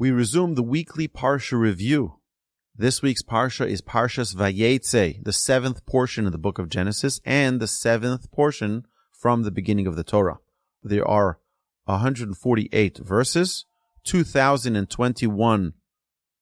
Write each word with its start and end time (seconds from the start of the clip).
We 0.00 0.10
resume 0.12 0.54
the 0.54 0.62
weekly 0.62 1.08
Parsha 1.08 1.60
review. 1.60 2.20
This 2.74 3.02
week's 3.02 3.22
Parsha 3.22 3.68
is 3.68 3.82
Parshas 3.82 4.34
Vayetze, 4.34 5.22
the 5.22 5.32
seventh 5.34 5.84
portion 5.84 6.24
of 6.24 6.32
the 6.32 6.38
book 6.38 6.58
of 6.58 6.70
Genesis 6.70 7.20
and 7.26 7.60
the 7.60 7.66
seventh 7.66 8.32
portion 8.32 8.86
from 9.12 9.42
the 9.42 9.50
beginning 9.50 9.86
of 9.86 9.96
the 9.96 10.02
Torah. 10.02 10.38
There 10.82 11.06
are 11.06 11.38
148 11.84 12.96
verses, 12.96 13.66
2021 14.04 15.74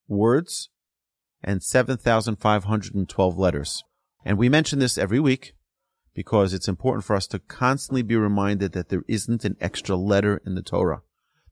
words, 0.06 0.70
and 1.42 1.60
7,512 1.60 3.36
letters. 3.36 3.82
And 4.24 4.38
we 4.38 4.48
mention 4.48 4.78
this 4.78 4.96
every 4.96 5.18
week 5.18 5.54
because 6.14 6.54
it's 6.54 6.68
important 6.68 7.04
for 7.04 7.16
us 7.16 7.26
to 7.26 7.40
constantly 7.40 8.02
be 8.02 8.14
reminded 8.14 8.70
that 8.74 8.88
there 8.88 9.02
isn't 9.08 9.44
an 9.44 9.56
extra 9.60 9.96
letter 9.96 10.40
in 10.46 10.54
the 10.54 10.62
Torah. 10.62 11.02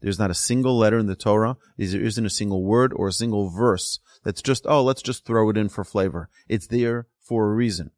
There's 0.07 0.20
not 0.20 0.30
a 0.30 0.34
single 0.34 0.79
letter 0.79 1.00
in 1.00 1.07
the 1.07 1.16
Torah. 1.16 1.57
There 1.77 2.00
isn't 2.00 2.25
a 2.25 2.30
single 2.30 2.62
word 2.62 2.93
or 2.95 3.09
a 3.09 3.12
single 3.12 3.50
verse 3.50 3.99
that's 4.22 4.40
just, 4.40 4.64
oh, 4.64 4.80
let's 4.85 5.03
just 5.03 5.26
throw 5.26 5.50
it 5.50 5.57
in 5.57 5.68
for 5.68 5.82
flavor. 5.82 6.30
It's 6.49 6.68
there 6.68 7.08
for 7.18 7.50
a 7.50 7.54
reason. 7.57 7.90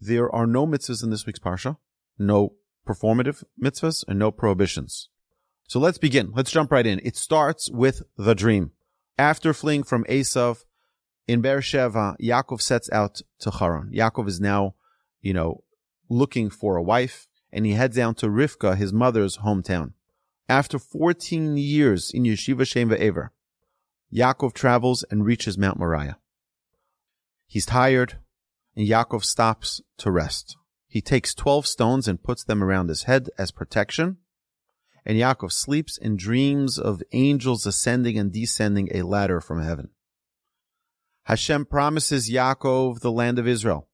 There 0.00 0.28
are 0.34 0.48
no 0.48 0.66
mitzvahs 0.66 1.04
in 1.04 1.10
this 1.10 1.24
week's 1.24 1.38
Parsha, 1.38 1.76
no 2.18 2.54
performative 2.84 3.44
mitzvahs, 3.62 4.04
and 4.08 4.18
no 4.18 4.32
prohibitions. 4.32 5.08
So 5.68 5.78
let's 5.78 5.96
begin. 5.96 6.32
Let's 6.34 6.50
jump 6.50 6.72
right 6.72 6.84
in. 6.84 7.00
It 7.04 7.16
starts 7.16 7.70
with 7.70 8.02
the 8.16 8.34
dream. 8.34 8.72
After 9.16 9.54
fleeing 9.54 9.84
from 9.84 10.02
Esav 10.08 10.64
in 11.28 11.40
Beersheba, 11.40 12.16
Yaakov 12.20 12.60
sets 12.60 12.90
out 12.90 13.20
to 13.38 13.52
Haran. 13.52 13.92
Yaakov 13.94 14.26
is 14.26 14.40
now, 14.40 14.74
you 15.20 15.34
know, 15.34 15.62
looking 16.08 16.50
for 16.50 16.74
a 16.74 16.82
wife, 16.82 17.28
and 17.52 17.64
he 17.64 17.74
heads 17.74 17.94
down 17.94 18.16
to 18.16 18.26
Rivka, 18.26 18.76
his 18.76 18.92
mother's 18.92 19.38
hometown. 19.38 19.92
After 20.48 20.78
14 20.78 21.56
years 21.56 22.12
in 22.12 22.22
Yeshiva 22.22 22.64
Shem 22.64 22.90
Ve'ever, 22.90 23.30
Yaakov 24.14 24.52
travels 24.52 25.04
and 25.10 25.24
reaches 25.24 25.58
Mount 25.58 25.76
Moriah. 25.76 26.18
He's 27.48 27.66
tired, 27.66 28.20
and 28.76 28.86
Yaakov 28.86 29.24
stops 29.24 29.80
to 29.98 30.10
rest. 30.12 30.56
He 30.86 31.00
takes 31.00 31.34
12 31.34 31.66
stones 31.66 32.06
and 32.06 32.22
puts 32.22 32.44
them 32.44 32.62
around 32.62 32.88
his 32.88 33.04
head 33.04 33.28
as 33.36 33.50
protection, 33.50 34.18
and 35.04 35.18
Yaakov 35.18 35.50
sleeps 35.50 35.98
and 35.98 36.16
dreams 36.16 36.78
of 36.78 37.02
angels 37.10 37.66
ascending 37.66 38.16
and 38.16 38.32
descending 38.32 38.88
a 38.94 39.02
ladder 39.02 39.40
from 39.40 39.60
heaven. 39.60 39.90
Hashem 41.24 41.64
promises 41.64 42.30
Yaakov 42.30 43.00
the 43.00 43.10
land 43.10 43.40
of 43.40 43.48
Israel, 43.48 43.88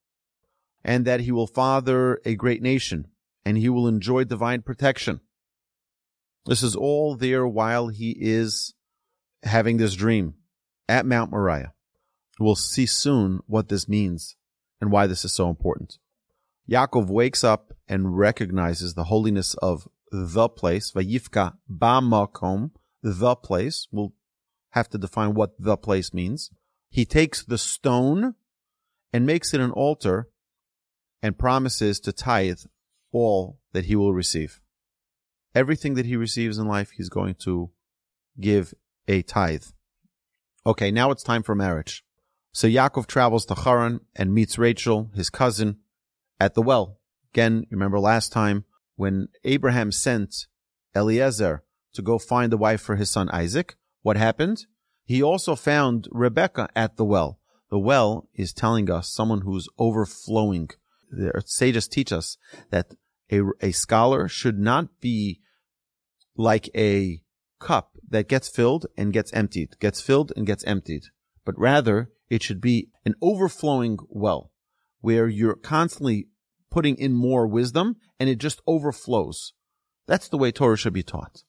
and 0.83 1.03
that 1.05 1.21
he 1.21 1.31
will 1.31 1.47
father 1.47 2.21
a 2.25 2.35
great 2.35 2.61
nation, 2.61 3.07
and 3.43 3.57
he 3.57 3.69
will 3.69 3.87
enjoy 3.87 4.23
divine 4.23 4.61
protection. 4.61 5.19
This 6.45 6.61
is 6.61 6.75
all 6.75 7.15
there 7.15 7.47
while 7.47 7.87
he 7.87 8.15
is 8.19 8.73
having 9.43 9.77
this 9.77 9.95
dream 9.95 10.35
at 10.89 11.05
Mount 11.05 11.31
Moriah. 11.31 11.73
We'll 12.39 12.55
see 12.55 12.85
soon 12.85 13.39
what 13.47 13.69
this 13.69 13.87
means 13.87 14.35
and 14.81 14.91
why 14.91 15.07
this 15.07 15.23
is 15.23 15.33
so 15.33 15.49
important. 15.49 15.97
Yaakov 16.69 17.07
wakes 17.07 17.43
up 17.43 17.73
and 17.87 18.17
recognizes 18.17 18.93
the 18.93 19.05
holiness 19.05 19.53
of 19.55 19.87
the 20.11 20.49
place, 20.49 20.91
Vayifka 20.91 21.53
Bamakom, 21.69 22.71
the 23.01 23.35
place. 23.35 23.87
We'll 23.91 24.13
have 24.71 24.89
to 24.89 24.97
define 24.97 25.33
what 25.33 25.53
the 25.59 25.77
place 25.77 26.13
means. 26.13 26.49
He 26.89 27.05
takes 27.05 27.43
the 27.43 27.57
stone 27.57 28.35
and 29.11 29.25
makes 29.25 29.53
it 29.53 29.61
an 29.61 29.71
altar 29.71 30.29
and 31.21 31.37
promises 31.37 31.99
to 32.01 32.11
tithe 32.11 32.59
all 33.11 33.59
that 33.71 33.85
he 33.85 33.95
will 33.95 34.13
receive 34.13 34.59
everything 35.55 35.93
that 35.95 36.05
he 36.05 36.15
receives 36.15 36.57
in 36.57 36.67
life, 36.67 36.91
he's 36.91 37.09
going 37.09 37.35
to 37.35 37.71
give 38.39 38.73
a 39.07 39.21
tithe. 39.21 39.65
Okay, 40.65 40.91
now 40.91 41.11
it's 41.11 41.23
time 41.23 41.43
for 41.43 41.55
marriage. 41.55 42.03
So 42.51 42.67
Yaakov 42.67 43.07
travels 43.07 43.45
to 43.47 43.55
Haran 43.55 44.01
and 44.15 44.33
meets 44.33 44.57
Rachel, 44.57 45.11
his 45.15 45.29
cousin, 45.29 45.79
at 46.39 46.53
the 46.53 46.61
well. 46.61 46.99
Again, 47.33 47.65
remember 47.71 47.99
last 47.99 48.31
time 48.31 48.65
when 48.95 49.27
Abraham 49.43 49.91
sent 49.91 50.47
Eliezer 50.95 51.63
to 51.93 52.01
go 52.01 52.19
find 52.19 52.53
a 52.53 52.57
wife 52.57 52.81
for 52.81 52.95
his 52.95 53.09
son 53.09 53.29
Isaac, 53.29 53.75
what 54.01 54.17
happened? 54.17 54.65
He 55.03 55.21
also 55.21 55.55
found 55.55 56.07
Rebecca 56.11 56.69
at 56.75 56.97
the 56.97 57.05
well. 57.05 57.39
The 57.69 57.79
well 57.79 58.29
is 58.33 58.53
telling 58.53 58.89
us 58.89 59.09
someone 59.11 59.41
who's 59.41 59.67
overflowing. 59.79 60.69
The 61.09 61.41
sages 61.45 61.87
teach 61.87 62.11
us 62.11 62.37
that 62.69 62.93
a, 63.31 63.41
a 63.61 63.71
scholar 63.71 64.27
should 64.27 64.59
not 64.59 64.99
be 65.01 65.41
like 66.35 66.69
a 66.75 67.21
cup 67.59 67.97
that 68.09 68.27
gets 68.27 68.47
filled 68.47 68.85
and 68.97 69.13
gets 69.13 69.31
emptied, 69.33 69.79
gets 69.79 70.01
filled 70.01 70.31
and 70.35 70.45
gets 70.45 70.63
emptied, 70.65 71.03
but 71.45 71.57
rather 71.57 72.11
it 72.29 72.43
should 72.43 72.61
be 72.61 72.89
an 73.05 73.15
overflowing 73.21 73.97
well 74.09 74.51
where 75.01 75.27
you're 75.27 75.55
constantly 75.55 76.27
putting 76.71 76.95
in 76.95 77.13
more 77.13 77.45
wisdom 77.45 77.95
and 78.19 78.29
it 78.29 78.37
just 78.37 78.61
overflows. 78.65 79.53
That's 80.07 80.27
the 80.27 80.37
way 80.37 80.51
Torah 80.51 80.77
should 80.77 80.93
be 80.93 81.03
taught. 81.03 81.43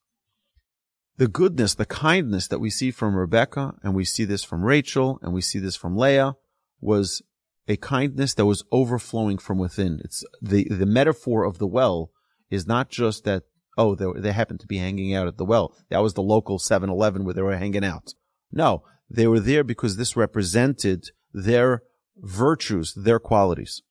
The 1.17 1.29
goodness, 1.29 1.75
the 1.75 1.87
kindness 1.87 2.49
that 2.49 2.59
we 2.59 2.71
see 2.71 2.91
from 2.91 3.15
Rebecca 3.15 3.75
and 3.83 3.95
we 3.95 4.05
see 4.05 4.25
this 4.25 4.43
from 4.45 4.65
Rachel 4.65 5.19
and 5.23 5.33
we 5.33 5.41
see 5.41 5.59
this 5.59 5.77
from 5.77 5.97
Leah 5.97 6.35
was 6.81 7.23
a 7.67 7.77
kindness 7.77 8.35
that 8.35 8.47
was 8.47 8.65
overflowing 8.71 9.39
from 9.39 9.59
within. 9.59 10.01
It's 10.05 10.25
the, 10.43 10.65
the 10.65 10.87
metaphor 10.87 11.45
of 11.45 11.59
the 11.59 11.67
well 11.67 12.11
is 12.51 12.67
not 12.67 12.91
just 12.91 13.25
that 13.25 13.45
oh, 13.77 13.95
they, 13.95 14.07
they 14.21 14.33
happened 14.33 14.61
to 14.61 14.67
be 14.67 14.79
hanging 14.79 15.15
out 15.15 15.27
at 15.27 15.37
the 15.37 15.45
well. 15.45 15.75
That 15.91 16.03
was 16.03 16.15
the 16.15 16.23
local 16.23 16.59
7-Eleven 16.59 17.25
where 17.25 17.35
they 17.35 17.43
were 17.43 17.57
hanging 17.57 17.85
out. 17.85 18.15
No, 18.53 18.85
they 19.11 19.27
were 19.27 19.41
there 19.41 19.65
because 19.65 19.97
this 19.97 20.17
represented 20.17 21.11
their 21.33 21.83
virtues, 22.17 22.95
their 22.95 23.19
qualities. 23.19 23.83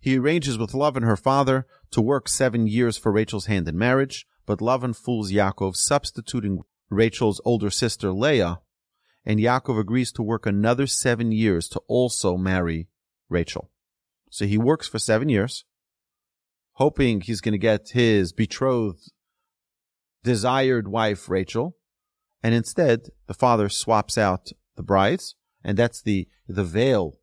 He 0.00 0.18
arranges 0.18 0.58
with 0.58 0.72
Lavan, 0.72 1.04
her 1.04 1.16
father, 1.16 1.66
to 1.92 2.02
work 2.02 2.28
seven 2.28 2.66
years 2.66 2.98
for 2.98 3.10
Rachel's 3.10 3.46
hand 3.46 3.66
in 3.68 3.78
marriage, 3.78 4.26
but 4.44 4.58
Lavan 4.58 4.94
fools 4.94 5.32
Yaakov, 5.32 5.76
substituting 5.76 6.60
Rachel's 6.90 7.40
older 7.44 7.70
sister 7.70 8.12
Leah, 8.12 8.60
and 9.24 9.40
Yaakov 9.40 9.80
agrees 9.80 10.12
to 10.12 10.22
work 10.22 10.44
another 10.44 10.86
seven 10.86 11.32
years 11.32 11.68
to 11.68 11.80
also 11.88 12.36
marry 12.36 12.88
Rachel. 13.30 13.70
So 14.30 14.44
he 14.44 14.58
works 14.58 14.86
for 14.86 14.98
seven 14.98 15.28
years, 15.28 15.64
hoping 16.72 17.20
he's 17.20 17.40
going 17.40 17.52
to 17.52 17.58
get 17.58 17.90
his 17.90 18.32
betrothed 18.32 19.10
desired 20.24 20.88
wife, 20.88 21.28
Rachel, 21.28 21.76
and 22.42 22.54
instead 22.54 23.10
the 23.28 23.34
father 23.34 23.68
swaps 23.68 24.18
out 24.18 24.50
the 24.74 24.82
brides, 24.82 25.36
and 25.62 25.78
that's 25.78 26.02
the, 26.02 26.26
the 26.48 26.64
veil 26.64 27.20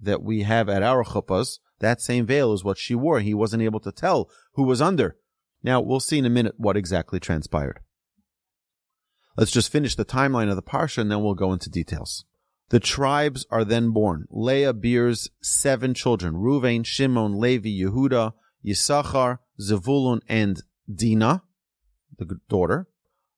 that 0.00 0.22
we 0.22 0.42
have 0.42 0.68
at 0.68 0.82
our 0.82 1.04
chuppahs. 1.04 1.58
That 1.78 2.00
same 2.00 2.26
veil 2.26 2.52
is 2.52 2.64
what 2.64 2.78
she 2.78 2.96
wore. 2.96 3.20
He 3.20 3.34
wasn't 3.34 3.62
able 3.62 3.80
to 3.80 3.92
tell 3.92 4.28
who 4.54 4.64
was 4.64 4.82
under. 4.82 5.16
Now, 5.62 5.80
we'll 5.80 6.00
see 6.00 6.18
in 6.18 6.26
a 6.26 6.30
minute 6.30 6.54
what 6.56 6.76
exactly 6.76 7.20
transpired. 7.20 7.80
Let's 9.36 9.52
just 9.52 9.70
finish 9.70 9.94
the 9.94 10.04
timeline 10.04 10.50
of 10.50 10.56
the 10.56 10.62
Parsha 10.62 10.98
and 10.98 11.10
then 11.10 11.22
we'll 11.22 11.34
go 11.34 11.52
into 11.52 11.70
details. 11.70 12.24
The 12.70 12.80
tribes 12.80 13.46
are 13.50 13.64
then 13.64 13.90
born. 13.90 14.26
Leah 14.30 14.72
bears 14.72 15.30
seven 15.40 15.94
children. 15.94 16.34
Ruvain, 16.34 16.84
Shimon, 16.84 17.38
Levi, 17.38 17.68
Yehuda, 17.68 18.32
Yisachar, 18.64 19.38
Zevulun, 19.60 20.20
and 20.28 20.62
Dinah 20.92 21.42
the 22.24 22.40
daughter. 22.48 22.86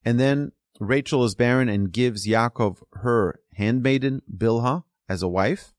And 0.04 0.18
then 0.18 0.52
Rachel 0.78 1.24
is 1.24 1.34
barren 1.34 1.68
and 1.68 1.92
gives 1.92 2.26
Yaakov 2.26 2.78
her 2.94 3.40
handmaiden 3.54 4.22
Bilhah 4.34 4.84
as 5.08 5.22
a 5.22 5.28
wife. 5.28 5.72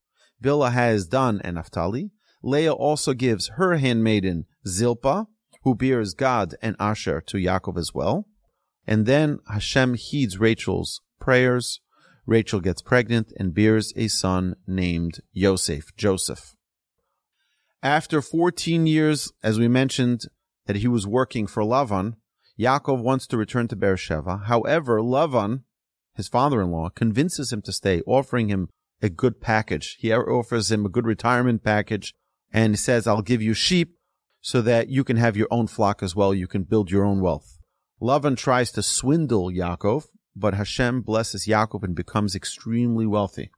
Bilhah 0.44 0.72
has 0.72 1.07
Dan 1.07 1.41
and 1.44 1.56
Naphtali. 1.56 2.11
Leah 2.44 2.73
also 2.73 3.13
gives 3.13 3.50
her 3.56 3.78
handmaiden 3.78 4.45
Zilpah, 4.67 5.28
who 5.63 5.75
bears 5.75 6.13
Gad 6.13 6.56
and 6.61 6.75
Asher 6.79 7.22
to 7.22 7.38
Yaakov 7.38 7.78
as 7.78 7.94
well. 7.94 8.28
And 8.88 9.06
then 9.06 9.40
Hashem 9.47 9.94
heeds 9.95 10.40
Rachel's 10.40 11.01
prayers. 11.19 11.81
Rachel 12.26 12.59
gets 12.59 12.81
pregnant 12.81 13.31
and 13.37 13.53
bears 13.53 13.93
a 13.96 14.08
son 14.08 14.55
named 14.67 15.22
Yosef, 15.31 15.96
Joseph. 15.96 16.55
After 17.84 18.22
14 18.22 18.85
years, 18.85 19.31
as 19.43 19.58
we 19.58 19.67
mentioned, 19.67 20.26
that 20.67 20.78
he 20.78 20.87
was 20.87 21.08
working 21.08 21.47
for 21.47 21.64
Lavan, 21.64 22.16
Yaakov 22.61 23.02
wants 23.02 23.25
to 23.28 23.37
return 23.37 23.67
to 23.69 23.75
Beersheba. 23.75 24.43
However, 24.46 25.02
Lavan, 25.02 25.63
his 26.13 26.28
father-in-law, 26.28 26.90
convinces 26.91 27.52
him 27.52 27.61
to 27.63 27.72
stay, 27.72 28.02
offering 28.05 28.49
him 28.49 28.69
a 29.02 29.09
good 29.09 29.41
package. 29.41 29.97
He 29.99 30.13
offers 30.13 30.72
him 30.72 30.85
a 30.85 30.90
good 30.90 31.08
retirement 31.08 31.63
package 31.63 32.13
and 32.53 32.78
says, 32.78 33.08
I'll 33.08 33.23
give 33.23 33.41
you 33.41 33.55
sheep 33.55 33.96
so 34.41 34.61
that 34.61 34.90
you 34.90 35.03
can 35.03 35.17
have 35.17 35.35
your 35.35 35.47
own 35.49 35.66
flock 35.66 36.03
as 36.03 36.16
well. 36.16 36.35
You 36.35 36.47
can 36.47 36.63
build 36.63 36.91
your 36.91 37.03
own 37.03 37.19
wealth. 37.19 37.58
Lavan 37.99 38.37
tries 38.37 38.72
to 38.73 38.84
swindle 38.84 39.49
Yaakov, 39.49 40.05
but 40.35 40.53
Hashem 40.53 41.02
blesses 41.02 41.47
Yaakov 41.47 41.84
and 41.84 41.96
becomes 41.96 42.35
extremely 42.35 43.07
wealthy. 43.07 43.49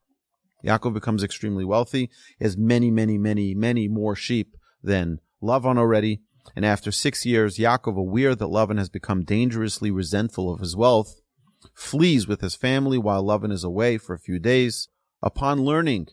Yaakov 0.66 0.94
becomes 0.94 1.24
extremely 1.24 1.66
wealthy. 1.66 2.10
He 2.40 2.46
has 2.46 2.56
many, 2.58 2.90
many, 2.90 3.18
many, 3.18 3.54
many 3.54 3.90
more 3.90 4.16
sheep 4.16 4.56
than 4.82 5.20
Lavan 5.42 5.78
already. 5.78 6.22
And 6.56 6.66
after 6.66 6.92
six 6.92 7.26
years, 7.26 7.58
Yaakov, 7.58 7.98
aware 7.98 8.36
that 8.36 8.46
Lavan 8.46 8.78
has 8.78 8.90
become 8.90 9.24
dangerously 9.24 9.92
resentful 9.92 10.54
of 10.54 10.60
his 10.60 10.76
wealth, 10.76 11.22
flees 11.74 12.28
with 12.28 12.42
his 12.42 12.56
family 12.56 12.98
while 12.98 13.24
Lavan 13.24 13.52
is 13.52 13.64
away 13.64 13.98
for 13.98 14.14
a 14.14 14.20
few 14.20 14.40
days. 14.40 14.90
Upon 15.22 15.64
learning 15.64 16.10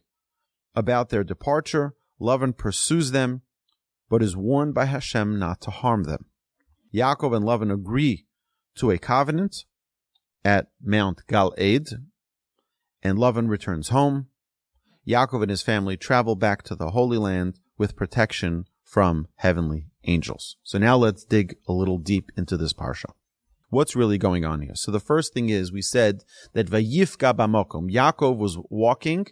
about 0.74 1.08
their 1.08 1.24
departure, 1.24 1.94
Lavan 2.20 2.56
pursues 2.56 3.10
them, 3.10 3.42
but 4.08 4.22
is 4.22 4.36
warned 4.36 4.74
by 4.74 4.86
Hashem 4.86 5.38
not 5.38 5.60
to 5.62 5.70
harm 5.70 6.04
them. 6.04 6.26
Yaakov 6.94 7.36
and 7.36 7.44
Lavan 7.44 7.72
agree 7.72 8.26
to 8.76 8.90
a 8.90 8.98
covenant 8.98 9.64
at 10.44 10.68
Mount 10.82 11.22
Galeed, 11.28 11.92
and 13.02 13.18
Lavan 13.18 13.48
returns 13.48 13.88
home. 13.88 14.28
Yaakov 15.06 15.42
and 15.42 15.50
his 15.50 15.62
family 15.62 15.96
travel 15.96 16.36
back 16.36 16.62
to 16.62 16.74
the 16.74 16.90
Holy 16.90 17.18
Land 17.18 17.58
with 17.76 17.96
protection 17.96 18.66
from 18.84 19.28
heavenly 19.36 19.89
angels. 20.04 20.56
So 20.62 20.78
now 20.78 20.96
let's 20.96 21.24
dig 21.24 21.56
a 21.68 21.72
little 21.72 21.98
deep 21.98 22.30
into 22.36 22.56
this 22.56 22.72
parsha. 22.72 23.12
What's 23.68 23.94
really 23.94 24.18
going 24.18 24.44
on 24.44 24.62
here? 24.62 24.74
So 24.74 24.90
the 24.90 25.00
first 25.00 25.32
thing 25.32 25.48
is 25.48 25.72
we 25.72 25.82
said 25.82 26.24
that 26.54 26.68
Vayifka 26.68 27.34
Bamokom, 27.34 27.90
Yaakov 27.90 28.36
was 28.36 28.58
walking, 28.68 29.26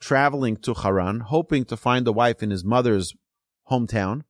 traveling 0.00 0.56
to 0.58 0.74
Haran, 0.74 1.20
hoping 1.20 1.64
to 1.64 1.76
find 1.76 2.06
a 2.06 2.12
wife 2.12 2.42
in 2.42 2.50
his 2.50 2.64
mother's 2.64 3.14
hometown, 3.70 4.22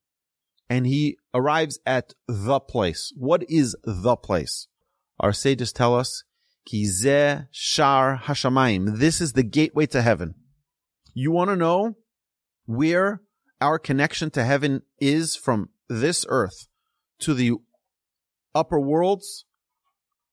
and 0.70 0.86
he 0.86 1.18
arrives 1.34 1.78
at 1.84 2.14
the 2.26 2.60
place. 2.60 3.12
What 3.16 3.44
is 3.50 3.76
the 3.84 4.16
place? 4.16 4.68
Our 5.20 5.32
sages 5.32 5.72
tell 5.72 5.94
us, 5.94 6.24
Kizeh 6.66 7.48
Shar 7.50 8.20
Hashamayim. 8.24 8.98
This 8.98 9.20
is 9.20 9.32
the 9.34 9.42
gateway 9.42 9.86
to 9.86 10.00
heaven. 10.00 10.34
You 11.12 11.30
want 11.32 11.50
to 11.50 11.56
know 11.56 11.96
where 12.64 13.20
our 13.62 13.78
connection 13.78 14.30
to 14.30 14.44
heaven 14.44 14.82
is 15.00 15.36
from 15.36 15.70
this 15.88 16.26
earth 16.28 16.66
to 17.20 17.32
the 17.32 17.52
upper 18.54 18.80
worlds? 18.80 19.44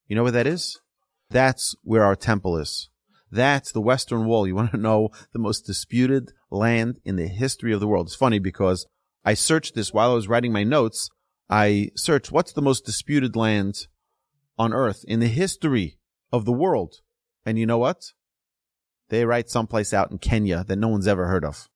You 0.08 0.16
know 0.16 0.24
where 0.24 0.32
that 0.32 0.48
is? 0.48 0.80
That's 1.30 1.76
where 1.84 2.04
our 2.04 2.16
temple 2.16 2.58
is. 2.58 2.90
That's 3.32 3.72
the 3.72 3.82
Western 3.82 4.26
Wall. 4.26 4.48
You 4.48 4.56
want 4.56 4.72
to 4.72 4.78
know 4.78 5.10
the 5.32 5.40
most 5.40 5.62
disputed 5.68 6.32
land 6.50 6.96
in 7.06 7.16
the 7.16 7.28
history 7.28 7.72
of 7.72 7.80
the 7.80 7.88
world. 7.88 8.08
It's 8.08 8.16
funny 8.16 8.40
because 8.40 8.88
I 9.24 9.36
searched 9.36 9.76
this 9.76 9.94
while 9.94 10.12
I 10.12 10.16
was 10.16 10.28
writing 10.28 10.52
my 10.52 10.64
notes. 10.64 11.10
I 11.50 11.92
searched 11.96 12.32
what's 12.32 12.54
the 12.54 12.64
most 12.64 12.84
disputed 12.84 13.36
land 13.36 13.86
on 14.58 14.74
earth 14.74 15.06
in 15.08 15.20
the 15.20 15.28
history 15.28 16.00
of 16.32 16.46
the 16.46 16.52
world. 16.52 16.96
And 17.46 17.60
you 17.60 17.68
know 17.68 17.78
what? 17.78 18.14
They 19.10 19.26
write 19.26 19.50
someplace 19.50 19.94
out 19.94 20.10
in 20.12 20.18
Kenya 20.18 20.64
that 20.64 20.76
no 20.78 20.88
one's 20.88 21.08
ever 21.08 21.28
heard 21.28 21.46
of. 21.46 21.70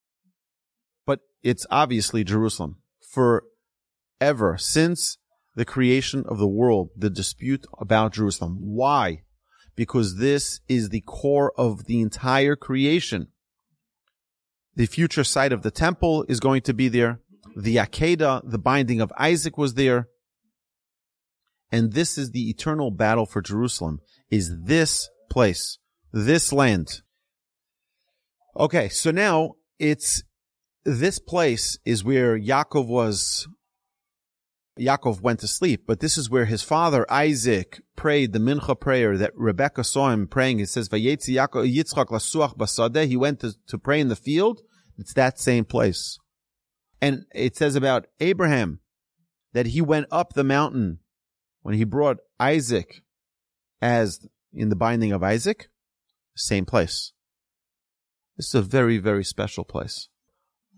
It's 1.43 1.67
obviously 1.69 2.23
Jerusalem. 2.23 2.77
Forever, 3.11 4.57
since 4.57 5.17
the 5.55 5.65
creation 5.65 6.23
of 6.27 6.39
the 6.39 6.47
world, 6.47 6.89
the 6.97 7.09
dispute 7.09 7.65
about 7.79 8.13
Jerusalem. 8.13 8.57
Why? 8.61 9.23
Because 9.75 10.17
this 10.17 10.61
is 10.67 10.89
the 10.89 11.01
core 11.01 11.53
of 11.57 11.85
the 11.85 12.01
entire 12.01 12.55
creation. 12.55 13.27
The 14.75 14.87
future 14.87 15.23
site 15.23 15.51
of 15.51 15.61
the 15.61 15.69
temple 15.69 16.25
is 16.27 16.39
going 16.39 16.61
to 16.63 16.73
be 16.73 16.87
there 16.87 17.19
the 17.55 17.77
Akedah, 17.77 18.49
the 18.49 18.57
binding 18.57 19.01
of 19.01 19.11
Isaac 19.17 19.57
was 19.57 19.75
there. 19.75 20.07
And 21.71 21.93
this 21.93 22.17
is 22.17 22.31
the 22.31 22.49
eternal 22.49 22.91
battle 22.91 23.25
for 23.25 23.41
Jerusalem, 23.41 23.99
is 24.29 24.51
this 24.63 25.09
place, 25.29 25.79
this 26.11 26.53
land. 26.53 27.01
Okay, 28.57 28.89
so 28.89 29.11
now 29.11 29.55
it's, 29.79 30.23
this 30.85 31.19
place 31.19 31.77
is 31.85 32.03
where 32.03 32.37
Yaakov 32.37 32.87
was, 32.87 33.47
Yaakov 34.79 35.21
went 35.21 35.39
to 35.39 35.47
sleep, 35.47 35.83
but 35.87 35.99
this 35.99 36.17
is 36.17 36.29
where 36.29 36.45
his 36.45 36.61
father 36.61 37.05
Isaac 37.09 37.81
prayed 37.95 38.33
the 38.33 38.39
mincha 38.39 38.79
prayer 38.79 39.17
that 39.17 39.31
Rebecca 39.35 39.83
saw 39.83 40.11
him 40.11 40.27
praying. 40.27 40.59
It 40.59 40.69
says, 40.69 40.89
Vayetzi 40.89 41.35
Yaakov 41.35 41.73
Yitzchak 41.73 42.07
lasuach 42.07 42.57
basadeh. 42.57 43.07
He 43.07 43.17
went 43.17 43.39
to, 43.41 43.53
to 43.67 43.77
pray 43.77 43.99
in 43.99 44.09
the 44.09 44.15
field. 44.15 44.61
It's 44.97 45.13
that 45.13 45.39
same 45.39 45.65
place. 45.65 46.19
And 47.01 47.25
it 47.33 47.55
says 47.55 47.75
about 47.75 48.07
Abraham 48.19 48.79
that 49.53 49.67
he 49.67 49.81
went 49.81 50.07
up 50.11 50.33
the 50.33 50.43
mountain 50.43 50.99
when 51.61 51.75
he 51.75 51.83
brought 51.83 52.17
Isaac 52.39 53.03
as 53.81 54.25
in 54.53 54.69
the 54.69 54.75
binding 54.75 55.11
of 55.11 55.23
Isaac, 55.23 55.69
same 56.35 56.65
place. 56.65 57.11
This 58.37 58.47
is 58.47 58.55
a 58.55 58.61
very, 58.61 58.97
very 58.97 59.23
special 59.23 59.63
place. 59.63 60.09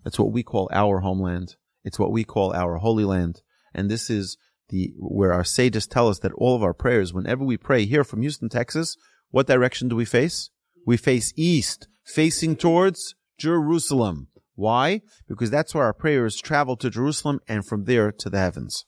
That's 0.06 0.19
what 0.19 0.31
we 0.31 0.44
call 0.44 0.69
our 0.72 1.00
homeland. 1.00 1.56
It's 1.84 2.00
what 2.00 2.12
we 2.12 2.24
call 2.24 2.54
our 2.54 2.78
holy 2.78 3.04
land. 3.04 3.42
And 3.74 3.90
this 3.90 4.10
is 4.10 4.38
the, 4.69 4.94
where 4.98 5.34
our 5.34 5.44
sages 5.44 5.88
tell 5.88 6.07
us 6.07 6.19
that 6.19 6.31
all 6.34 6.56
of 6.56 6.63
our 6.63 6.75
prayers, 6.75 7.13
whenever 7.13 7.44
we 7.44 7.57
pray 7.57 7.86
here 7.86 8.04
from 8.04 8.22
Houston, 8.22 8.48
Texas, 8.48 8.96
what 9.31 9.48
direction 9.48 9.90
do 9.90 9.96
we 9.96 10.06
face? 10.06 10.52
We 10.86 10.96
face 10.96 11.34
east, 11.36 11.88
facing 12.06 12.56
towards 12.56 13.16
Jerusalem. 13.40 14.28
Why? 14.54 15.02
Because 15.28 15.50
that's 15.50 15.74
where 15.74 15.84
our 15.84 15.94
prayers 15.94 16.38
travel 16.38 16.78
to 16.78 16.90
Jerusalem 16.90 17.42
and 17.48 17.66
from 17.66 17.86
there 17.86 18.12
to 18.12 18.30
the 18.30 18.40
heavens. 18.40 18.86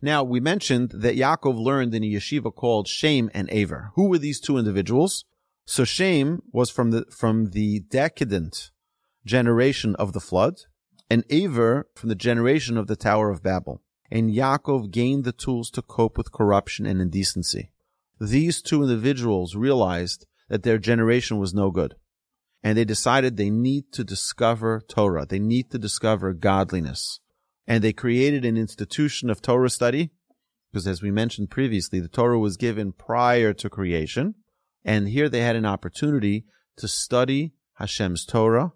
Now, 0.00 0.24
we 0.24 0.40
mentioned 0.40 0.92
that 0.94 1.16
Yaakov 1.16 1.56
learned 1.56 1.94
in 1.94 2.02
a 2.02 2.06
yeshiva 2.10 2.52
called 2.52 2.88
Shem 2.88 3.30
and 3.32 3.48
Aver. 3.52 3.90
Who 3.94 4.08
were 4.08 4.18
these 4.18 4.40
two 4.40 4.58
individuals? 4.58 5.24
So 5.64 5.84
Shem 5.84 6.40
was 6.52 6.70
from 6.70 6.90
the, 6.90 7.04
from 7.16 7.50
the 7.50 7.80
decadent 7.88 8.72
generation 9.24 9.94
of 9.96 10.12
the 10.12 10.20
flood, 10.20 10.56
and 11.10 11.24
Aver 11.30 11.88
from 11.94 12.08
the 12.08 12.14
generation 12.14 12.76
of 12.76 12.86
the 12.86 12.96
Tower 12.96 13.30
of 13.30 13.42
Babel. 13.42 13.82
And 14.10 14.30
Yaakov 14.30 14.90
gained 14.90 15.24
the 15.24 15.32
tools 15.32 15.70
to 15.70 15.82
cope 15.82 16.18
with 16.18 16.32
corruption 16.32 16.84
and 16.86 17.00
indecency. 17.00 17.72
These 18.20 18.62
two 18.62 18.82
individuals 18.82 19.56
realized 19.56 20.26
that 20.48 20.62
their 20.62 20.78
generation 20.78 21.38
was 21.38 21.54
no 21.54 21.70
good 21.70 21.94
and 22.62 22.78
they 22.78 22.84
decided 22.84 23.36
they 23.36 23.50
need 23.50 23.92
to 23.92 24.04
discover 24.04 24.80
Torah. 24.86 25.26
They 25.26 25.40
need 25.40 25.70
to 25.70 25.78
discover 25.78 26.32
godliness. 26.32 27.20
And 27.66 27.82
they 27.82 27.92
created 27.92 28.44
an 28.44 28.56
institution 28.56 29.30
of 29.30 29.42
Torah 29.42 29.70
study, 29.70 30.10
because 30.70 30.86
as 30.86 31.02
we 31.02 31.10
mentioned 31.10 31.50
previously, 31.50 32.00
the 32.00 32.08
Torah 32.08 32.38
was 32.38 32.56
given 32.56 32.92
prior 32.92 33.52
to 33.54 33.68
creation. 33.68 34.34
And 34.84 35.08
here 35.08 35.28
they 35.28 35.40
had 35.40 35.56
an 35.56 35.66
opportunity 35.66 36.44
to 36.76 36.88
study 36.88 37.52
Hashem's 37.74 38.24
Torah 38.24 38.72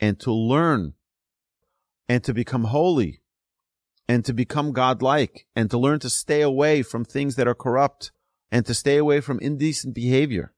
and 0.00 0.18
to 0.20 0.32
learn 0.32 0.94
and 2.08 2.24
to 2.24 2.32
become 2.32 2.64
holy 2.64 3.20
and 4.08 4.24
to 4.24 4.32
become 4.32 4.72
godlike 4.72 5.46
and 5.54 5.70
to 5.70 5.78
learn 5.78 5.98
to 6.00 6.10
stay 6.10 6.40
away 6.40 6.82
from 6.82 7.04
things 7.04 7.36
that 7.36 7.48
are 7.48 7.54
corrupt 7.54 8.12
and 8.50 8.64
to 8.66 8.74
stay 8.74 8.96
away 8.96 9.20
from 9.20 9.38
indecent 9.40 9.94
behavior 9.94 10.54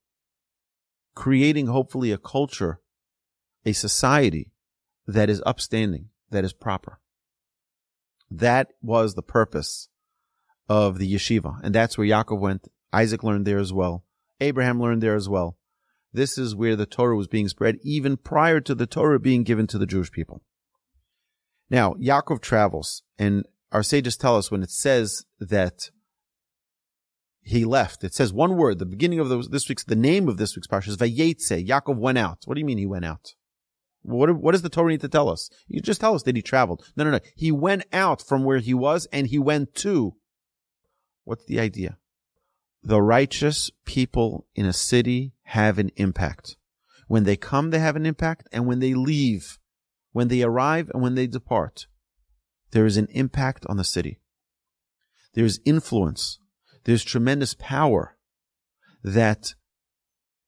creating 1.15 1.67
hopefully 1.67 2.13
a 2.13 2.19
culture, 2.19 2.81
a 3.65 3.73
society 3.73 4.53
that 5.07 5.29
is 5.29 5.43
upstanding, 5.45 6.09
that 6.31 6.45
is 6.45 6.53
proper. 6.53 6.99
That 8.31 8.69
was 8.81 9.15
the 9.15 9.23
purpose 9.23 9.89
of 10.69 10.99
the 10.99 11.13
yeshiva. 11.13 11.61
And 11.63 11.75
that's 11.75 11.99
where 11.99 12.07
Yaakov 12.07 12.39
went. 12.39 12.69
Isaac 12.93 13.23
learned 13.23 13.47
there 13.47 13.59
as 13.59 13.73
well. 13.73 14.05
Abraham 14.41 14.81
learned 14.81 15.03
there 15.03 15.17
as 15.17 15.29
well. 15.29 15.59
This 16.13 16.37
is 16.37 16.55
where 16.55 16.77
the 16.77 16.87
Torah 16.87 17.17
was 17.17 17.29
being 17.29 17.49
spread 17.49 17.79
even 17.83 18.17
prior 18.17 18.61
to 18.61 18.75
the 18.75 18.87
Torah 18.87 19.21
being 19.21 19.45
given 19.45 19.67
to 19.69 19.79
the 19.79 19.87
Jewish 19.87 20.11
people. 20.11 20.43
Now, 21.69 21.95
Yaakov 21.95 22.41
travels, 22.41 23.03
and 23.19 23.45
our 23.71 23.85
sages 23.85 24.17
tell 24.17 24.37
us 24.37 24.51
when 24.51 24.63
it 24.63 24.71
says 24.71 25.25
that 25.39 25.91
he 27.43 27.65
left. 27.65 28.03
It 28.03 28.15
says 28.15 28.33
one 28.33 28.57
word. 28.57 28.79
The 28.79 28.87
beginning 28.87 29.21
of 29.21 29.29
the, 29.29 29.39
this 29.39 29.69
week's, 29.69 29.85
the 29.85 29.95
name 29.95 30.29
of 30.29 30.37
this 30.37 30.57
week's 30.57 30.67
parsha 30.67 30.89
is 30.89 30.97
Vayetze. 30.97 31.67
Yaakov 31.67 31.97
went 31.97 32.19
out. 32.19 32.39
What 32.45 32.55
do 32.55 32.61
you 32.61 32.67
mean 32.67 32.79
he 32.79 32.87
went 32.87 33.05
out? 33.05 33.35
What, 34.03 34.35
what 34.37 34.53
does 34.53 34.63
the 34.63 34.69
Torah 34.69 34.91
need 34.91 35.01
to 35.03 35.09
tell 35.09 35.29
us? 35.29 35.49
You 35.69 35.81
just 35.81 36.01
tell 36.01 36.15
us 36.15 36.23
that 36.25 36.37
he 36.37 36.43
traveled. 36.43 36.85
No, 36.97 37.05
no, 37.05 37.13
no. 37.13 37.21
He 37.37 37.53
went 37.53 37.85
out 37.93 38.23
from 38.27 38.45
where 38.45 38.59
he 38.59 38.75
was 38.75 39.07
and 39.13 39.27
he 39.27 39.39
went 39.39 39.75
to. 39.77 40.15
What's 41.25 41.45
the 41.45 41.61
idea? 41.61 41.99
The 42.83 43.03
righteous 43.03 43.71
people 43.85 44.47
in 44.55 44.67
a 44.67 44.73
city 44.73 45.35
have 45.43 45.79
an 45.79 45.91
impact. 45.97 46.57
When 47.09 47.25
they 47.25 47.37
come, 47.37 47.71
they 47.71 47.79
have 47.79 47.97
an 47.97 48.07
impact. 48.07 48.49
And 48.53 48.67
when 48.67 48.79
they 48.79 48.95
leave, 48.95 49.59
when 50.13 50.29
they 50.29 50.43
arrive 50.43 50.91
and 50.93 51.03
when 51.03 51.15
they 51.15 51.27
depart, 51.27 51.87
there 52.71 52.87
is 52.87 52.97
an 52.97 53.09
impact 53.11 53.67
on 53.67 53.77
the 53.77 53.85
city. 53.85 54.21
There 55.35 55.45
is 55.45 55.61
influence 55.65 56.41
there's 56.85 57.05
tremendous 57.05 57.55
power 57.55 58.17
that 59.03 59.55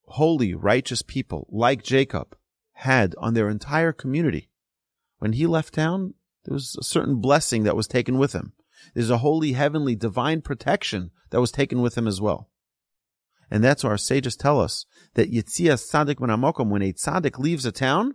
holy, 0.07 0.55
righteous 0.55 1.03
people 1.03 1.47
like 1.51 1.83
Jacob 1.83 2.37
had 2.73 3.15
on 3.19 3.35
their 3.35 3.49
entire 3.49 3.93
community. 3.93 4.49
When 5.19 5.35
he 5.35 5.47
left 5.47 5.75
town, 5.75 6.15
there 6.45 6.55
was 6.55 6.77
a 6.81 6.85
certain 6.85 7.21
blessing 7.21 7.63
that 7.65 7.77
was 7.77 7.87
taken 7.87 8.19
with 8.19 8.33
him. 8.33 8.53
There's 8.95 9.11
a 9.11 9.19
holy, 9.19 9.53
heavenly, 9.53 9.95
divine 9.97 10.43
protection 10.43 11.11
that 11.31 11.41
was 11.41 11.53
taken 11.53 11.81
with 11.81 11.97
him 11.97 12.07
as 12.07 12.21
well. 12.21 12.51
And 13.51 13.63
that's 13.63 13.85
why 13.85 13.91
our 13.91 13.99
sages 13.99 14.35
tell 14.37 14.61
us 14.61 14.87
that 15.15 15.31
Yitzias 15.33 15.91
Tzaddik 15.91 16.17
Amokom, 16.17 16.71
when 16.71 16.83
a 16.83 16.93
Tzaddik 16.93 17.39
leaves 17.39 17.67
a 17.67 17.73
town, 17.73 18.15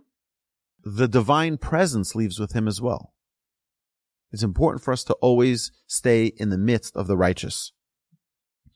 the 0.84 1.08
divine 1.08 1.58
presence 1.58 2.14
leaves 2.14 2.38
with 2.40 2.52
him 2.52 2.66
as 2.66 2.80
well. 2.80 3.12
It's 4.32 4.42
important 4.42 4.82
for 4.82 4.92
us 4.92 5.04
to 5.04 5.14
always 5.14 5.72
stay 5.86 6.26
in 6.26 6.50
the 6.50 6.58
midst 6.58 6.96
of 6.96 7.06
the 7.06 7.16
righteous. 7.16 7.72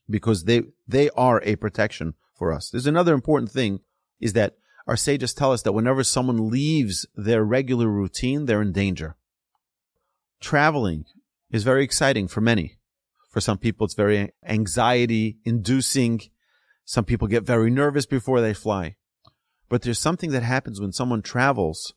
because 0.09 0.45
they, 0.45 0.63
they 0.87 1.11
are 1.11 1.43
a 1.45 1.57
protection 1.57 2.15
for 2.35 2.53
us. 2.53 2.71
There's 2.71 2.87
another 2.87 3.15
important 3.15 3.51
thing 3.51 3.81
is 4.21 4.35
that 4.35 4.55
our 4.87 4.97
sages 4.97 5.35
tell 5.35 5.53
us 5.53 5.63
that 5.63 5.73
whenever 5.73 6.05
someone 6.05 6.51
leaves 6.51 7.07
their 7.15 7.45
regular 7.45 7.89
routine, 7.89 8.47
they're 8.47 8.63
in 8.63 8.73
danger. 8.73 9.17
Traveling 10.41 11.05
is 11.53 11.63
very 11.63 11.85
exciting 11.85 12.27
for 12.27 12.41
many. 12.41 12.79
For 13.31 13.41
some 13.41 13.59
people, 13.59 13.85
it's 13.85 13.95
very 13.95 14.33
anxiety 14.45 15.39
inducing. 15.45 16.21
Some 16.85 17.05
people 17.05 17.29
get 17.29 17.45
very 17.45 17.71
nervous 17.71 18.07
before 18.07 18.41
they 18.41 18.55
fly. 18.55 18.97
But 19.69 19.83
there's 19.83 19.99
something 19.99 20.33
that 20.33 20.43
happens 20.43 20.81
when 20.81 20.93
someone 20.93 21.23
travels 21.23 21.95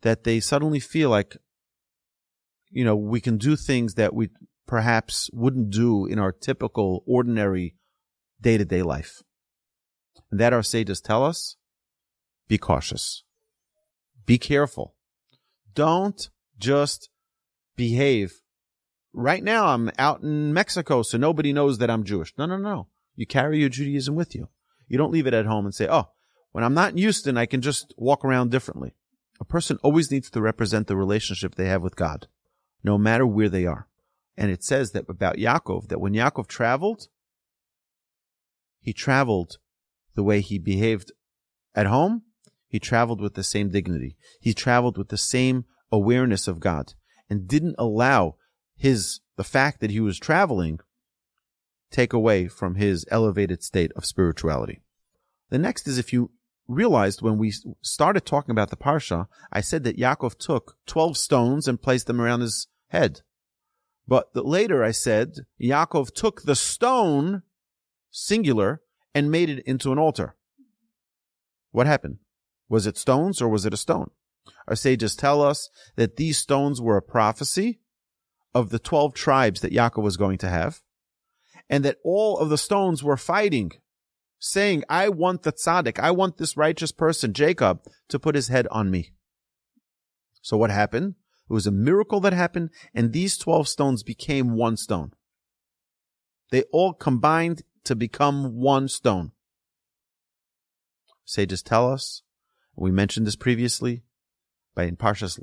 that 0.00 0.24
they 0.24 0.40
suddenly 0.40 0.80
feel 0.80 1.10
like, 1.10 1.36
you 2.70 2.84
know, 2.84 2.96
we 2.96 3.20
can 3.20 3.38
do 3.38 3.54
things 3.54 3.94
that 3.94 4.14
we 4.14 4.30
perhaps 4.66 5.30
wouldn't 5.32 5.70
do 5.70 6.06
in 6.06 6.18
our 6.18 6.32
typical, 6.32 7.04
ordinary 7.06 7.76
day 8.40 8.58
to 8.58 8.64
day 8.64 8.82
life. 8.82 9.22
And 10.30 10.40
that 10.40 10.52
our 10.52 10.62
sages 10.62 11.00
tell 11.00 11.24
us 11.24 11.56
be 12.48 12.58
cautious. 12.58 13.22
Be 14.26 14.38
careful. 14.38 14.94
Don't 15.74 16.28
just 16.58 17.08
behave. 17.76 18.41
Right 19.12 19.44
now, 19.44 19.66
I'm 19.66 19.90
out 19.98 20.22
in 20.22 20.54
Mexico, 20.54 21.02
so 21.02 21.18
nobody 21.18 21.52
knows 21.52 21.78
that 21.78 21.90
I'm 21.90 22.04
Jewish. 22.04 22.32
No, 22.38 22.46
no, 22.46 22.56
no. 22.56 22.88
You 23.14 23.26
carry 23.26 23.58
your 23.58 23.68
Judaism 23.68 24.14
with 24.14 24.34
you. 24.34 24.48
You 24.88 24.96
don't 24.98 25.12
leave 25.12 25.26
it 25.26 25.34
at 25.34 25.46
home 25.46 25.64
and 25.64 25.74
say, 25.74 25.86
oh, 25.90 26.08
when 26.52 26.64
I'm 26.64 26.74
not 26.74 26.92
in 26.92 26.98
Houston, 26.98 27.36
I 27.36 27.46
can 27.46 27.60
just 27.60 27.94
walk 27.96 28.24
around 28.24 28.50
differently. 28.50 28.94
A 29.40 29.44
person 29.44 29.78
always 29.82 30.10
needs 30.10 30.30
to 30.30 30.40
represent 30.40 30.86
the 30.86 30.96
relationship 30.96 31.54
they 31.54 31.66
have 31.66 31.82
with 31.82 31.96
God, 31.96 32.28
no 32.84 32.96
matter 32.96 33.26
where 33.26 33.48
they 33.48 33.66
are. 33.66 33.88
And 34.36 34.50
it 34.50 34.62
says 34.64 34.92
that 34.92 35.08
about 35.08 35.36
Yaakov, 35.36 35.88
that 35.88 36.00
when 36.00 36.14
Yaakov 36.14 36.46
traveled, 36.46 37.08
he 38.80 38.92
traveled 38.92 39.58
the 40.14 40.22
way 40.22 40.40
he 40.40 40.58
behaved 40.58 41.12
at 41.74 41.86
home. 41.86 42.22
He 42.66 42.78
traveled 42.78 43.20
with 43.20 43.34
the 43.34 43.44
same 43.44 43.70
dignity. 43.70 44.16
He 44.40 44.54
traveled 44.54 44.96
with 44.96 45.08
the 45.08 45.18
same 45.18 45.66
awareness 45.90 46.48
of 46.48 46.60
God 46.60 46.94
and 47.28 47.46
didn't 47.46 47.76
allow 47.78 48.36
his, 48.82 49.20
the 49.36 49.44
fact 49.44 49.78
that 49.78 49.92
he 49.92 50.00
was 50.00 50.18
traveling 50.18 50.80
take 51.92 52.12
away 52.12 52.48
from 52.48 52.74
his 52.74 53.06
elevated 53.12 53.62
state 53.62 53.92
of 53.94 54.04
spirituality. 54.04 54.80
The 55.50 55.58
next 55.58 55.86
is 55.86 55.98
if 55.98 56.12
you 56.12 56.32
realized 56.66 57.22
when 57.22 57.38
we 57.38 57.52
started 57.80 58.26
talking 58.26 58.50
about 58.50 58.70
the 58.70 58.76
Parsha, 58.76 59.28
I 59.52 59.60
said 59.60 59.84
that 59.84 59.98
Yaakov 59.98 60.36
took 60.36 60.78
12 60.88 61.16
stones 61.16 61.68
and 61.68 61.80
placed 61.80 62.08
them 62.08 62.20
around 62.20 62.40
his 62.40 62.66
head. 62.88 63.20
But 64.08 64.34
later 64.34 64.82
I 64.82 64.90
said 64.90 65.46
Yaakov 65.62 66.12
took 66.12 66.42
the 66.42 66.56
stone, 66.56 67.42
singular, 68.10 68.80
and 69.14 69.30
made 69.30 69.48
it 69.48 69.64
into 69.64 69.92
an 69.92 69.98
altar. 70.00 70.34
What 71.70 71.86
happened? 71.86 72.18
Was 72.68 72.88
it 72.88 72.98
stones 72.98 73.40
or 73.40 73.48
was 73.48 73.64
it 73.64 73.74
a 73.74 73.76
stone? 73.76 74.10
Our 74.66 74.74
sages 74.74 75.14
tell 75.14 75.40
us 75.40 75.70
that 75.94 76.16
these 76.16 76.38
stones 76.38 76.80
were 76.80 76.96
a 76.96 77.02
prophecy 77.02 77.78
of 78.54 78.70
the 78.70 78.78
12 78.78 79.14
tribes 79.14 79.60
that 79.60 79.72
Yaakov 79.72 80.02
was 80.02 80.16
going 80.16 80.38
to 80.38 80.48
have, 80.48 80.82
and 81.68 81.84
that 81.84 81.98
all 82.04 82.38
of 82.38 82.48
the 82.48 82.58
stones 82.58 83.02
were 83.02 83.16
fighting, 83.16 83.72
saying, 84.38 84.84
I 84.88 85.08
want 85.08 85.42
the 85.42 85.52
tzaddik, 85.52 85.98
I 85.98 86.10
want 86.10 86.36
this 86.36 86.56
righteous 86.56 86.92
person, 86.92 87.32
Jacob, 87.32 87.80
to 88.08 88.18
put 88.18 88.34
his 88.34 88.48
head 88.48 88.66
on 88.70 88.90
me. 88.90 89.12
So 90.42 90.56
what 90.56 90.70
happened? 90.70 91.14
It 91.48 91.52
was 91.52 91.66
a 91.66 91.72
miracle 91.72 92.20
that 92.20 92.32
happened, 92.32 92.70
and 92.94 93.12
these 93.12 93.38
12 93.38 93.68
stones 93.68 94.02
became 94.02 94.56
one 94.56 94.76
stone. 94.76 95.12
They 96.50 96.64
all 96.72 96.92
combined 96.92 97.62
to 97.84 97.94
become 97.94 98.56
one 98.56 98.88
stone. 98.88 99.32
Sages 101.24 101.62
tell 101.62 101.90
us, 101.90 102.22
we 102.76 102.90
mentioned 102.90 103.26
this 103.26 103.36
previously, 103.36 104.02
by 104.74 104.84
in 104.84 104.96
Parshas 104.96 105.42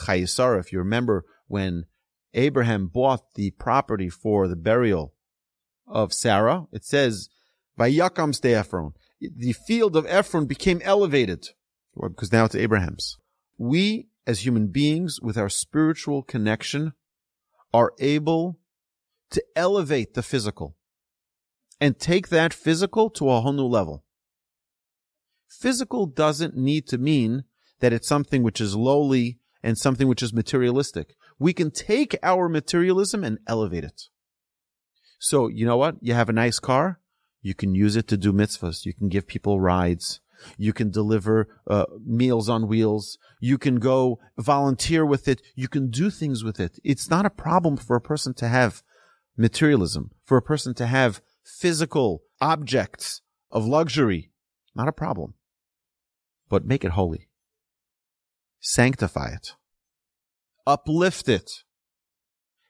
Chayesara, 0.00 0.60
if 0.60 0.72
you 0.72 0.78
remember 0.78 1.24
when 1.46 1.86
Abraham 2.34 2.86
bought 2.86 3.34
the 3.34 3.50
property 3.52 4.08
for 4.08 4.48
the 4.48 4.56
burial 4.56 5.14
of 5.86 6.12
Sarah, 6.12 6.66
it 6.72 6.84
says, 6.84 7.28
Vayakam 7.78 8.34
ste 8.34 8.46
Ephron. 8.46 8.92
The 9.20 9.52
field 9.52 9.96
of 9.96 10.06
Ephron 10.06 10.46
became 10.46 10.80
elevated, 10.84 11.48
because 12.00 12.32
now 12.32 12.44
it's 12.44 12.54
Abraham's. 12.54 13.16
We 13.58 14.08
as 14.26 14.44
human 14.44 14.68
beings 14.68 15.18
with 15.20 15.36
our 15.36 15.48
spiritual 15.48 16.22
connection 16.22 16.92
are 17.72 17.92
able 17.98 18.58
to 19.30 19.42
elevate 19.56 20.14
the 20.14 20.22
physical 20.22 20.76
and 21.80 21.98
take 21.98 22.28
that 22.28 22.52
physical 22.52 23.10
to 23.10 23.28
a 23.30 23.40
whole 23.40 23.52
new 23.52 23.66
level. 23.66 24.04
Physical 25.48 26.06
doesn't 26.06 26.56
need 26.56 26.86
to 26.88 26.98
mean 26.98 27.44
that 27.80 27.92
it's 27.92 28.08
something 28.08 28.42
which 28.42 28.60
is 28.60 28.76
lowly 28.76 29.38
and 29.62 29.76
something 29.76 30.06
which 30.06 30.22
is 30.22 30.32
materialistic. 30.32 31.14
We 31.40 31.54
can 31.54 31.70
take 31.70 32.16
our 32.22 32.48
materialism 32.48 33.24
and 33.24 33.38
elevate 33.48 33.82
it. 33.82 34.02
So, 35.18 35.48
you 35.48 35.66
know 35.66 35.78
what? 35.78 35.96
You 36.02 36.14
have 36.14 36.28
a 36.28 36.34
nice 36.34 36.58
car. 36.58 37.00
You 37.40 37.54
can 37.54 37.74
use 37.74 37.96
it 37.96 38.06
to 38.08 38.18
do 38.18 38.32
mitzvahs. 38.32 38.84
You 38.84 38.92
can 38.92 39.08
give 39.08 39.26
people 39.26 39.58
rides. 39.58 40.20
You 40.58 40.74
can 40.74 40.90
deliver 40.90 41.48
uh, 41.66 41.86
meals 42.04 42.50
on 42.50 42.68
wheels. 42.68 43.18
You 43.40 43.56
can 43.56 43.76
go 43.76 44.18
volunteer 44.38 45.04
with 45.04 45.28
it. 45.28 45.40
You 45.54 45.66
can 45.66 45.90
do 45.90 46.10
things 46.10 46.44
with 46.44 46.60
it. 46.60 46.78
It's 46.84 47.08
not 47.08 47.26
a 47.26 47.30
problem 47.30 47.78
for 47.78 47.96
a 47.96 48.00
person 48.02 48.34
to 48.34 48.48
have 48.48 48.82
materialism, 49.36 50.10
for 50.26 50.36
a 50.36 50.42
person 50.42 50.74
to 50.74 50.86
have 50.86 51.22
physical 51.42 52.22
objects 52.40 53.22
of 53.50 53.66
luxury. 53.66 54.30
Not 54.74 54.88
a 54.88 54.92
problem. 54.92 55.34
But 56.50 56.66
make 56.66 56.84
it 56.84 56.92
holy. 56.92 57.28
Sanctify 58.60 59.30
it. 59.36 59.54
Uplift 60.70 61.28
it. 61.28 61.50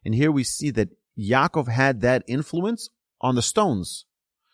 And 0.05 0.15
here 0.15 0.33
we 0.33 0.43
see 0.43 0.71
that 0.71 0.89
Yaakov 1.19 1.69
had 1.69 2.01
that 2.01 2.23
influence 2.27 2.89
on 3.21 3.35
the 3.35 3.43
stones. 3.43 4.07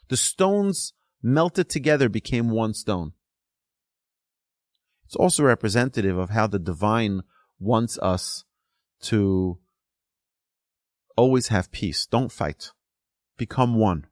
The 0.08 0.16
stones 0.16 0.94
melted 1.22 1.68
together 1.68 2.08
became 2.08 2.50
one 2.50 2.74
stone. 2.74 3.12
It's 5.04 5.14
also 5.14 5.44
representative 5.44 6.18
of 6.18 6.30
how 6.30 6.48
the 6.48 6.58
divine 6.58 7.22
wants 7.60 7.98
us 7.98 8.44
to 9.02 9.58
always 11.16 11.48
have 11.48 11.70
peace. 11.70 12.06
Don't 12.06 12.32
fight. 12.32 12.72
Become 13.36 13.76
one. 13.76 14.06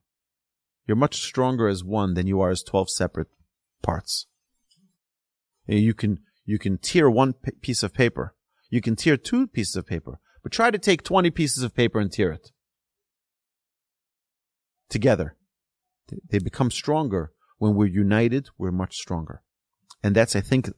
You're 0.87 0.95
much 0.95 1.21
stronger 1.21 1.67
as 1.67 1.83
one 1.83 2.13
than 2.13 2.27
you 2.27 2.39
are 2.39 2.51
as 2.51 2.63
12 2.63 2.89
separate 2.89 3.27
parts. 3.81 4.27
You 5.67 5.93
can, 5.93 6.19
you 6.45 6.57
can 6.57 6.77
tear 6.77 7.09
one 7.09 7.33
piece 7.33 7.83
of 7.83 7.93
paper. 7.93 8.34
You 8.75 8.81
can 8.81 8.97
tear 8.97 9.15
two 9.15 9.47
pieces 9.47 9.77
of 9.77 9.87
paper, 9.87 10.19
but 10.43 10.51
try 10.51 10.69
to 10.69 10.77
take 10.77 11.01
20 11.01 11.31
pieces 11.31 11.63
of 11.63 11.73
paper 11.73 11.97
and 11.97 12.11
tear 12.11 12.33
it 12.33 12.51
together. 14.89 15.37
They 16.29 16.39
become 16.39 16.69
stronger. 16.69 17.31
When 17.57 17.75
we're 17.75 17.85
united, 17.85 18.49
we're 18.57 18.71
much 18.71 18.97
stronger. 18.97 19.43
And 20.03 20.13
that's, 20.13 20.35
I 20.35 20.41
think, 20.41 20.69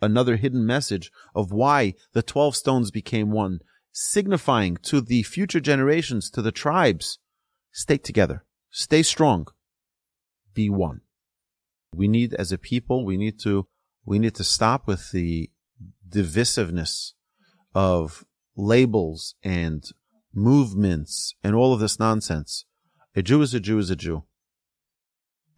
another 0.00 0.36
hidden 0.36 0.64
message 0.64 1.12
of 1.34 1.52
why 1.52 1.92
the 2.14 2.22
12 2.22 2.56
stones 2.56 2.90
became 2.90 3.30
one, 3.30 3.58
signifying 3.92 4.78
to 4.84 5.02
the 5.02 5.22
future 5.22 5.60
generations, 5.60 6.30
to 6.30 6.40
the 6.40 6.52
tribes, 6.52 7.18
stay 7.70 7.98
together, 7.98 8.46
stay 8.70 9.02
strong, 9.02 9.46
be 10.54 10.70
one. 10.70 11.02
We 11.94 12.08
need, 12.08 12.32
as 12.32 12.50
a 12.50 12.56
people, 12.56 13.04
we 13.04 13.18
need 13.18 13.38
to, 13.40 13.68
we 14.06 14.18
need 14.18 14.36
to 14.36 14.42
stop 14.42 14.86
with 14.86 15.10
the 15.10 15.50
divisiveness 16.08 17.12
of 17.74 18.24
labels 18.56 19.34
and 19.42 19.84
movements 20.34 21.34
and 21.42 21.54
all 21.54 21.72
of 21.72 21.80
this 21.80 21.98
nonsense. 21.98 22.64
A 23.14 23.22
Jew 23.22 23.42
is 23.42 23.54
a 23.54 23.60
Jew 23.60 23.78
is 23.78 23.90
a 23.90 23.96
Jew. 23.96 24.24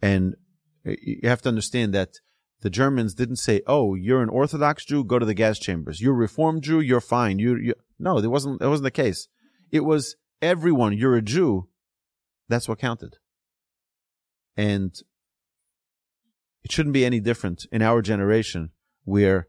And 0.01 0.35
you 0.83 1.21
have 1.23 1.41
to 1.43 1.49
understand 1.49 1.93
that 1.93 2.19
the 2.61 2.69
Germans 2.69 3.13
didn't 3.13 3.37
say, 3.37 3.61
"Oh, 3.67 3.95
you're 3.95 4.21
an 4.21 4.29
Orthodox 4.29 4.85
Jew, 4.85 5.03
go 5.03 5.19
to 5.19 5.25
the 5.25 5.33
gas 5.33 5.59
chambers. 5.59 6.01
You're 6.01 6.13
a 6.13 6.17
Reformed 6.17 6.63
Jew, 6.63 6.79
you're 6.79 7.01
fine." 7.01 7.39
You, 7.39 7.55
you 7.57 7.73
no, 7.99 8.19
that 8.21 8.29
wasn't 8.29 8.59
that 8.59 8.69
wasn't 8.69 8.85
the 8.85 8.91
case. 8.91 9.27
It 9.71 9.81
was 9.81 10.15
everyone. 10.41 10.97
You're 10.97 11.15
a 11.15 11.21
Jew. 11.21 11.69
That's 12.49 12.67
what 12.67 12.79
counted. 12.79 13.17
And 14.57 14.95
it 16.63 16.71
shouldn't 16.71 16.93
be 16.93 17.05
any 17.05 17.19
different 17.19 17.65
in 17.71 17.81
our 17.81 18.01
generation, 18.01 18.71
where 19.03 19.47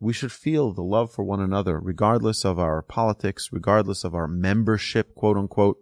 we 0.00 0.12
should 0.12 0.32
feel 0.32 0.72
the 0.72 0.82
love 0.82 1.12
for 1.12 1.24
one 1.24 1.40
another, 1.40 1.78
regardless 1.78 2.44
of 2.44 2.58
our 2.58 2.82
politics, 2.82 3.50
regardless 3.52 4.04
of 4.04 4.14
our 4.14 4.28
membership, 4.28 5.14
quote 5.14 5.36
unquote 5.36 5.78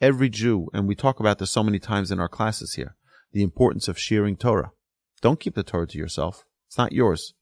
every 0.00 0.30
Jew, 0.30 0.68
and 0.72 0.88
we 0.88 0.94
talk 0.94 1.20
about 1.20 1.38
this 1.38 1.50
so 1.50 1.62
many 1.62 1.78
times 1.78 2.10
in 2.10 2.18
our 2.18 2.28
classes 2.28 2.74
here, 2.74 2.96
the 3.32 3.42
importance 3.42 3.86
of 3.86 3.98
sharing 3.98 4.36
Torah. 4.36 4.72
Don't 5.20 5.40
keep 5.40 5.54
the 5.54 5.62
Torah 5.62 5.86
to 5.88 5.98
yourself. 5.98 6.44
It's 6.68 6.78
not 6.78 6.92
yours. 6.92 7.34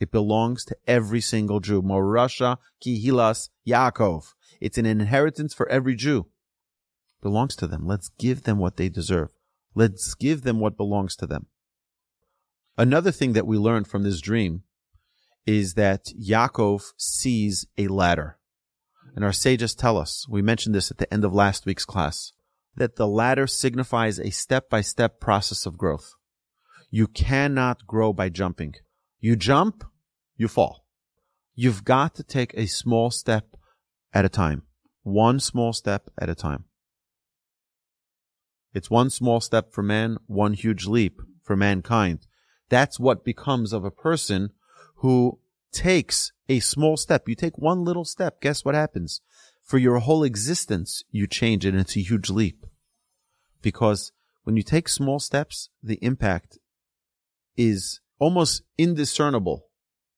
It 0.00 0.10
belongs 0.10 0.64
to 0.64 0.76
every 0.86 1.20
single 1.20 1.60
Jew. 1.60 1.80
Morasha 1.80 2.56
Kihilas 2.84 3.50
Yaakov. 3.66 4.24
It's 4.60 4.78
an 4.78 4.86
inheritance 4.86 5.54
for 5.54 5.68
every 5.68 5.94
Jew. 5.94 6.26
belongs 7.20 7.54
to 7.56 7.68
them. 7.68 7.86
Let's 7.86 8.10
give 8.18 8.42
them 8.42 8.58
what 8.58 8.76
they 8.76 8.88
deserve. 8.88 9.28
Let's 9.76 10.14
give 10.14 10.42
them 10.42 10.58
what 10.58 10.76
belongs 10.76 11.14
to 11.16 11.26
them. 11.26 11.46
Another 12.76 13.12
thing 13.12 13.34
that 13.34 13.46
we 13.46 13.58
learned 13.58 13.86
from 13.86 14.02
this 14.02 14.20
dream 14.20 14.62
is 15.46 15.74
that 15.74 16.06
Yaakov 16.18 16.92
sees 16.96 17.66
a 17.76 17.88
ladder. 17.88 18.38
And 19.14 19.24
our 19.24 19.32
sages 19.32 19.74
tell 19.74 19.98
us, 19.98 20.26
we 20.28 20.40
mentioned 20.40 20.74
this 20.74 20.90
at 20.90 20.98
the 20.98 21.12
end 21.12 21.24
of 21.24 21.34
last 21.34 21.66
week's 21.66 21.84
class, 21.84 22.32
that 22.76 22.96
the 22.96 23.06
ladder 23.06 23.46
signifies 23.46 24.18
a 24.18 24.30
step 24.30 24.70
by 24.70 24.80
step 24.80 25.20
process 25.20 25.66
of 25.66 25.76
growth. 25.76 26.14
You 26.90 27.06
cannot 27.06 27.86
grow 27.86 28.12
by 28.12 28.30
jumping. 28.30 28.74
You 29.20 29.36
jump, 29.36 29.84
you 30.36 30.48
fall. 30.48 30.86
You've 31.54 31.84
got 31.84 32.14
to 32.14 32.22
take 32.22 32.54
a 32.54 32.66
small 32.66 33.10
step 33.10 33.56
at 34.14 34.24
a 34.24 34.30
time. 34.30 34.62
One 35.02 35.40
small 35.40 35.72
step 35.72 36.08
at 36.18 36.30
a 36.30 36.34
time. 36.34 36.64
It's 38.72 38.90
one 38.90 39.10
small 39.10 39.40
step 39.40 39.72
for 39.72 39.82
man, 39.82 40.16
one 40.26 40.54
huge 40.54 40.86
leap 40.86 41.20
for 41.42 41.56
mankind. 41.56 42.26
That's 42.72 42.98
what 42.98 43.22
becomes 43.22 43.74
of 43.74 43.84
a 43.84 43.90
person 43.90 44.48
who 44.96 45.38
takes 45.72 46.32
a 46.48 46.60
small 46.60 46.96
step. 46.96 47.28
You 47.28 47.34
take 47.34 47.58
one 47.58 47.84
little 47.84 48.06
step. 48.06 48.40
Guess 48.40 48.64
what 48.64 48.74
happens? 48.74 49.20
For 49.62 49.76
your 49.76 49.98
whole 49.98 50.24
existence, 50.24 51.04
you 51.10 51.26
change 51.26 51.66
it 51.66 51.74
and 51.74 51.80
it's 51.80 51.98
a 51.98 52.00
huge 52.00 52.30
leap. 52.30 52.64
Because 53.60 54.10
when 54.44 54.56
you 54.56 54.62
take 54.62 54.88
small 54.88 55.18
steps, 55.18 55.68
the 55.82 55.98
impact 56.00 56.58
is 57.58 58.00
almost 58.18 58.62
indiscernible 58.78 59.66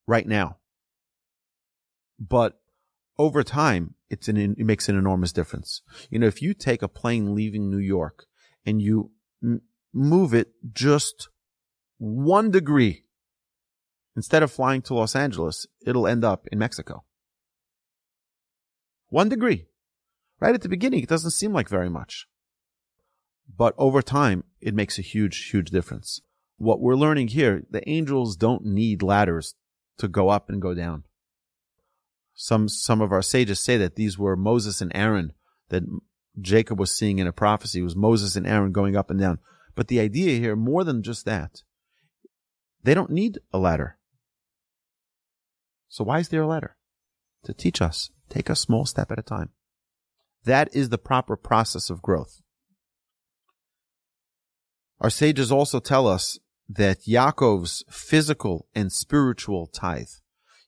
right 0.07 0.25
now. 0.25 0.55
But 2.17 2.57
over 3.17 3.43
time, 3.43 3.95
it's 4.09 4.29
an, 4.29 4.37
it 4.37 4.65
makes 4.65 4.87
an 4.87 4.97
enormous 4.97 5.33
difference. 5.33 5.81
You 6.09 6.19
know, 6.19 6.27
if 6.27 6.41
you 6.41 6.53
take 6.53 6.81
a 6.81 6.87
plane 6.87 7.35
leaving 7.35 7.69
New 7.69 7.79
York 7.79 8.27
and 8.65 8.81
you 8.81 9.11
m- 9.43 9.63
move 9.91 10.33
it 10.33 10.53
just 10.71 11.27
one 11.97 12.51
degree, 12.51 13.03
instead 14.15 14.43
of 14.43 14.51
flying 14.51 14.81
to 14.83 14.93
Los 14.93 15.15
Angeles, 15.15 15.65
it'll 15.85 16.07
end 16.07 16.23
up 16.23 16.47
in 16.51 16.59
Mexico. 16.59 17.03
One 19.09 19.29
degree. 19.29 19.67
Right 20.39 20.53
at 20.53 20.61
the 20.61 20.69
beginning, 20.69 21.01
it 21.01 21.09
doesn't 21.09 21.31
seem 21.31 21.53
like 21.53 21.69
very 21.69 21.89
much. 21.89 22.27
But 23.57 23.73
over 23.77 24.01
time, 24.01 24.43
it 24.59 24.73
makes 24.73 24.99
a 24.99 25.03
huge, 25.03 25.49
huge 25.49 25.69
difference. 25.69 26.21
What 26.57 26.81
we're 26.81 26.95
learning 26.95 27.29
here, 27.29 27.63
the 27.69 27.87
angels 27.87 28.35
don't 28.35 28.65
need 28.65 29.01
ladders 29.01 29.55
to 29.97 30.07
go 30.07 30.29
up 30.29 30.49
and 30.49 30.61
go 30.61 30.73
down. 30.73 31.03
Some, 32.33 32.67
some 32.67 33.01
of 33.01 33.13
our 33.13 33.21
sages 33.21 33.63
say 33.63 33.77
that 33.77 33.95
these 33.95 34.17
were 34.17 34.35
Moses 34.35 34.81
and 34.81 34.91
Aaron 34.93 35.33
that 35.69 35.83
Jacob 36.39 36.79
was 36.79 36.91
seeing 36.91 37.19
in 37.19 37.27
a 37.27 37.31
prophecy. 37.31 37.79
It 37.79 37.83
was 37.83 37.95
Moses 37.95 38.35
and 38.35 38.45
Aaron 38.45 38.73
going 38.73 38.97
up 38.97 39.09
and 39.09 39.19
down. 39.19 39.39
But 39.73 39.87
the 39.87 40.01
idea 40.01 40.39
here, 40.39 40.55
more 40.55 40.83
than 40.83 41.01
just 41.01 41.23
that, 41.25 41.61
they 42.85 42.93
don't 42.93 43.09
need 43.11 43.39
a 43.51 43.57
ladder. 43.57 43.97
So 45.89 46.03
why 46.03 46.19
is 46.19 46.29
there 46.29 46.43
a 46.43 46.47
ladder? 46.47 46.77
To 47.45 47.53
teach 47.53 47.81
us, 47.81 48.11
take 48.29 48.49
a 48.49 48.55
small 48.55 48.85
step 48.85 49.11
at 49.11 49.19
a 49.19 49.23
time. 49.23 49.49
That 50.43 50.69
is 50.75 50.89
the 50.89 50.97
proper 50.97 51.35
process 51.35 51.89
of 51.89 52.01
growth. 52.01 52.41
Our 55.01 55.09
sages 55.09 55.51
also 55.51 55.79
tell 55.79 56.07
us 56.07 56.39
that 56.69 57.05
Yaakov's 57.05 57.83
physical 57.89 58.67
and 58.75 58.91
spiritual 58.91 59.67
tithe. 59.67 60.07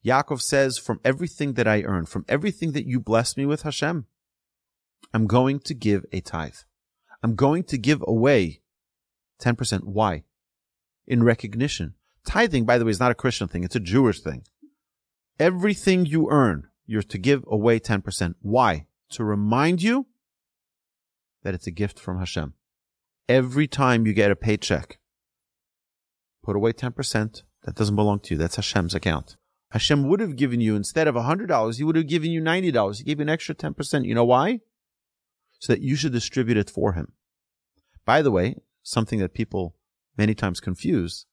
Yaakov 0.05 0.41
says, 0.41 0.77
from 0.77 0.99
everything 1.03 1.53
that 1.53 1.67
I 1.67 1.83
earn, 1.83 2.05
from 2.05 2.25
everything 2.27 2.71
that 2.71 2.85
you 2.85 2.99
bless 2.99 3.35
me 3.35 3.45
with, 3.45 3.63
Hashem, 3.63 4.05
I'm 5.13 5.27
going 5.27 5.59
to 5.61 5.73
give 5.73 6.05
a 6.11 6.21
tithe. 6.21 6.55
I'm 7.21 7.35
going 7.35 7.63
to 7.65 7.77
give 7.77 8.03
away 8.07 8.61
10%. 9.41 9.83
Why? 9.83 10.23
In 11.05 11.23
recognition. 11.23 11.95
Tithing, 12.27 12.65
by 12.65 12.77
the 12.77 12.85
way, 12.85 12.91
is 12.91 12.99
not 12.99 13.09
a 13.09 13.15
Christian 13.15 13.47
thing. 13.47 13.63
It's 13.63 13.75
a 13.75 13.79
Jewish 13.79 14.21
thing. 14.21 14.43
Everything 15.39 16.05
you 16.05 16.29
earn, 16.29 16.67
you're 16.85 17.01
to 17.01 17.17
give 17.17 17.43
away 17.47 17.79
10%. 17.79 18.35
Why? 18.41 18.85
To 19.11 19.23
remind 19.23 19.81
you 19.81 20.05
that 21.43 21.55
it's 21.55 21.65
a 21.65 21.71
gift 21.71 21.99
from 21.99 22.19
Hashem. 22.19 22.53
Every 23.27 23.67
time 23.67 24.05
you 24.05 24.13
get 24.13 24.29
a 24.29 24.35
paycheck, 24.35 24.99
put 26.43 26.55
away 26.55 26.73
10%. 26.73 27.41
That 27.63 27.75
doesn't 27.75 27.95
belong 27.95 28.19
to 28.19 28.35
you. 28.35 28.37
That's 28.37 28.57
Hashem's 28.57 28.93
account. 28.93 29.37
Hashem 29.71 30.07
would 30.07 30.19
have 30.19 30.35
given 30.35 30.61
you, 30.61 30.75
instead 30.75 31.07
of 31.07 31.15
$100, 31.15 31.77
he 31.77 31.83
would 31.83 31.95
have 31.95 32.07
given 32.07 32.31
you 32.31 32.41
$90. 32.41 32.97
He 32.97 33.03
gave 33.03 33.19
you 33.19 33.23
an 33.23 33.29
extra 33.29 33.55
10%. 33.55 34.05
You 34.05 34.15
know 34.15 34.25
why? 34.25 34.61
so 35.59 35.73
that 35.73 35.81
you 35.81 35.95
should 35.95 36.11
distribute 36.11 36.57
it 36.57 36.69
for 36.69 36.93
him. 36.93 37.13
By 38.05 38.21
the 38.21 38.31
way, 38.31 38.55
something 38.83 39.19
that 39.19 39.33
people 39.33 39.75
many 40.17 40.33
times 40.33 40.59
confuse, 40.59 41.25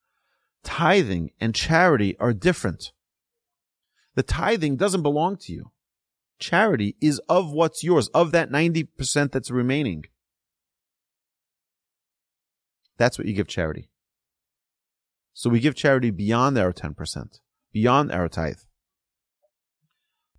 tithing 0.64 1.30
and 1.40 1.54
charity 1.54 2.16
are 2.18 2.32
different. 2.32 2.92
The 4.14 4.22
tithing 4.22 4.76
doesn't 4.76 5.02
belong 5.02 5.36
to 5.38 5.52
you. 5.52 5.70
Charity 6.38 6.96
is 7.00 7.20
of 7.28 7.52
what's 7.52 7.84
yours, 7.84 8.08
of 8.08 8.32
that 8.32 8.50
90% 8.50 9.30
that's 9.30 9.50
remaining. 9.50 10.04
That's 12.96 13.18
what 13.18 13.26
you 13.26 13.34
give 13.34 13.48
charity. 13.48 13.88
So 15.32 15.50
we 15.50 15.60
give 15.60 15.74
charity 15.74 16.10
beyond 16.10 16.56
our 16.58 16.72
10%, 16.72 17.40
beyond 17.72 18.12
our 18.12 18.28
tithe. 18.28 18.58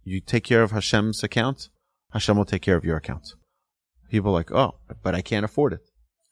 You 0.04 0.22
take 0.22 0.44
care 0.44 0.64
of 0.64 0.72
Hashem's 0.72 1.24
account, 1.24 1.70
Hashem 2.12 2.38
will 2.38 2.46
take 2.46 2.62
care 2.62 2.78
of 2.78 2.86
your 2.86 2.98
account. 2.98 3.34
People 4.10 4.32
are 4.32 4.36
like, 4.36 4.52
oh, 4.52 4.76
but 5.04 5.16
I 5.16 5.22
can't 5.22 5.44
afford 5.44 5.74
it. 5.74 5.82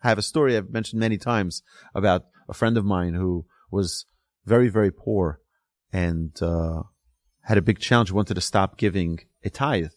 I 0.01 0.10
have 0.10 0.17
a 0.17 0.21
story 0.21 0.56
I've 0.56 0.69
mentioned 0.69 0.99
many 0.99 1.17
times 1.17 1.63
about 1.93 2.25
a 2.47 2.53
friend 2.53 2.77
of 2.77 2.86
mine 2.86 3.15
who 3.15 3.45
was 3.74 4.06
very, 4.46 4.70
very 4.70 4.92
poor 4.92 5.40
and 5.92 6.32
uh, 6.42 6.84
had 7.42 7.58
a 7.58 7.62
big 7.62 7.80
challenge. 7.80 8.12
Wanted 8.12 8.36
to 8.36 8.42
stop 8.42 8.78
giving 8.78 9.20
a 9.44 9.50
tithe. 9.50 9.92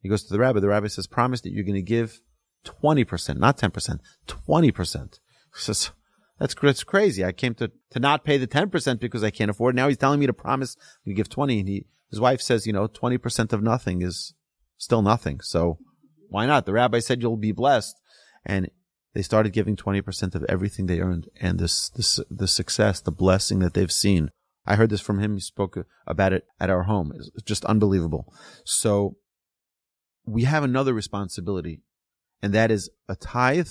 He 0.00 0.08
goes 0.08 0.24
to 0.24 0.32
the 0.32 0.38
rabbi. 0.38 0.60
The 0.60 0.68
rabbi 0.68 0.88
says, 0.88 1.06
promise 1.06 1.40
that 1.40 1.52
you're 1.52 1.64
going 1.64 1.74
to 1.74 1.82
give 1.82 2.20
20%, 2.64 3.38
not 3.38 3.58
10%, 3.58 3.98
20%. 4.28 5.12
He 5.12 5.18
says, 5.54 5.90
that's, 6.38 6.54
that's 6.54 6.84
crazy. 6.84 7.24
I 7.24 7.32
came 7.32 7.54
to, 7.54 7.70
to 7.90 7.98
not 7.98 8.24
pay 8.24 8.36
the 8.36 8.46
10% 8.46 9.00
because 9.00 9.24
I 9.24 9.30
can't 9.30 9.50
afford 9.50 9.74
it. 9.74 9.76
Now 9.76 9.88
he's 9.88 9.96
telling 9.96 10.20
me 10.20 10.26
to 10.26 10.32
promise 10.32 10.76
to 11.06 11.14
give 11.14 11.28
20 11.28 11.60
and 11.60 11.68
he, 11.68 11.86
his 12.10 12.20
wife 12.20 12.40
says, 12.40 12.66
you 12.66 12.72
know, 12.72 12.86
20% 12.86 13.52
of 13.52 13.62
nothing 13.62 14.02
is 14.02 14.34
still 14.76 15.02
nothing. 15.02 15.40
So 15.40 15.78
why 16.28 16.46
not? 16.46 16.66
The 16.66 16.72
rabbi 16.72 16.98
said 16.98 17.22
you'll 17.22 17.36
be 17.36 17.52
blessed. 17.52 17.98
And 18.44 18.70
they 19.14 19.22
started 19.22 19.52
giving 19.52 19.76
20% 19.76 20.34
of 20.34 20.44
everything 20.44 20.86
they 20.86 21.00
earned. 21.00 21.28
And 21.40 21.58
this, 21.58 21.88
this, 21.90 22.20
the 22.28 22.48
success, 22.48 23.00
the 23.00 23.12
blessing 23.12 23.60
that 23.60 23.74
they've 23.74 23.90
seen. 23.90 24.30
I 24.66 24.74
heard 24.74 24.90
this 24.90 25.00
from 25.00 25.20
him. 25.20 25.34
He 25.34 25.40
spoke 25.40 25.78
about 26.06 26.32
it 26.32 26.44
at 26.58 26.70
our 26.70 26.82
home. 26.84 27.12
It's 27.14 27.30
just 27.44 27.64
unbelievable. 27.64 28.34
So 28.64 29.16
we 30.26 30.44
have 30.44 30.64
another 30.64 30.92
responsibility, 30.92 31.82
and 32.42 32.52
that 32.54 32.70
is 32.70 32.90
a 33.08 33.14
tithe, 33.14 33.68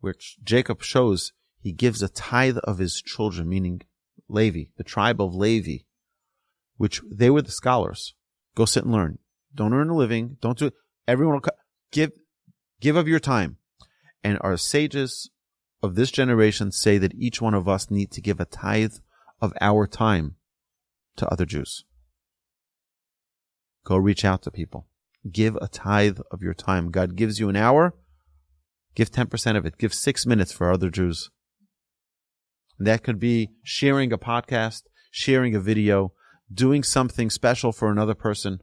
which 0.00 0.36
Jacob 0.44 0.82
shows 0.82 1.32
he 1.60 1.72
gives 1.72 2.02
a 2.02 2.08
tithe 2.08 2.58
of 2.58 2.78
his 2.78 3.00
children, 3.00 3.48
meaning 3.48 3.82
Levi, 4.28 4.64
the 4.76 4.84
tribe 4.84 5.20
of 5.20 5.34
Levi, 5.34 5.84
which 6.76 7.00
they 7.10 7.30
were 7.30 7.42
the 7.42 7.50
scholars. 7.50 8.14
Go 8.54 8.64
sit 8.64 8.84
and 8.84 8.92
learn. 8.92 9.18
Don't 9.54 9.72
earn 9.72 9.88
a 9.88 9.96
living. 9.96 10.36
Don't 10.40 10.58
do 10.58 10.66
it. 10.66 10.74
Everyone 11.08 11.34
will 11.34 11.52
give, 11.90 12.12
give 12.80 12.96
of 12.96 13.08
your 13.08 13.20
time. 13.20 13.56
And 14.24 14.38
our 14.40 14.56
sages 14.56 15.30
of 15.82 15.94
this 15.94 16.10
generation 16.10 16.70
say 16.70 16.98
that 16.98 17.14
each 17.14 17.40
one 17.40 17.54
of 17.54 17.68
us 17.68 17.90
need 17.90 18.10
to 18.12 18.20
give 18.20 18.40
a 18.40 18.44
tithe 18.44 18.94
of 19.40 19.52
our 19.60 19.86
time 19.86 20.36
to 21.16 21.28
other 21.28 21.44
Jews. 21.44 21.84
Go 23.84 23.96
reach 23.96 24.24
out 24.24 24.42
to 24.42 24.50
people. 24.50 24.86
Give 25.30 25.56
a 25.56 25.68
tithe 25.68 26.20
of 26.30 26.42
your 26.42 26.54
time. 26.54 26.90
God 26.90 27.16
gives 27.16 27.40
you 27.40 27.48
an 27.48 27.56
hour. 27.56 27.94
Give 28.94 29.10
10% 29.10 29.56
of 29.56 29.66
it. 29.66 29.78
Give 29.78 29.92
six 29.92 30.26
minutes 30.26 30.52
for 30.52 30.70
other 30.70 30.90
Jews. 30.90 31.30
That 32.78 33.02
could 33.02 33.18
be 33.18 33.50
sharing 33.62 34.12
a 34.12 34.18
podcast, 34.18 34.82
sharing 35.10 35.54
a 35.54 35.60
video, 35.60 36.12
doing 36.52 36.82
something 36.82 37.30
special 37.30 37.72
for 37.72 37.90
another 37.90 38.14
person 38.14 38.60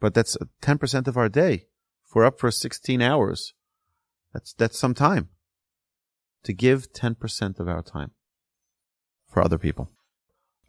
but 0.00 0.14
that's 0.14 0.36
10% 0.62 1.06
of 1.06 1.16
our 1.16 1.28
day. 1.28 1.66
If 2.06 2.14
we're 2.14 2.24
up 2.24 2.40
for 2.40 2.50
16 2.50 3.00
hours, 3.02 3.52
that's, 4.32 4.52
that's 4.54 4.78
some 4.78 4.94
time 4.94 5.28
to 6.44 6.52
give 6.52 6.92
10% 6.92 7.60
of 7.60 7.68
our 7.68 7.82
time 7.82 8.12
for 9.28 9.42
other 9.42 9.58
people. 9.58 9.90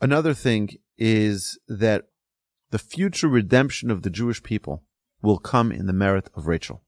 Another 0.02 0.34
thing 0.34 0.70
is 0.98 1.60
that 1.68 2.06
the 2.72 2.80
future 2.80 3.28
redemption 3.28 3.92
of 3.92 4.02
the 4.02 4.10
Jewish 4.10 4.42
people 4.42 4.84
will 5.22 5.38
come 5.38 5.72
in 5.72 5.86
the 5.86 5.94
merit 5.94 6.30
of 6.36 6.48
Rachel. 6.48 6.84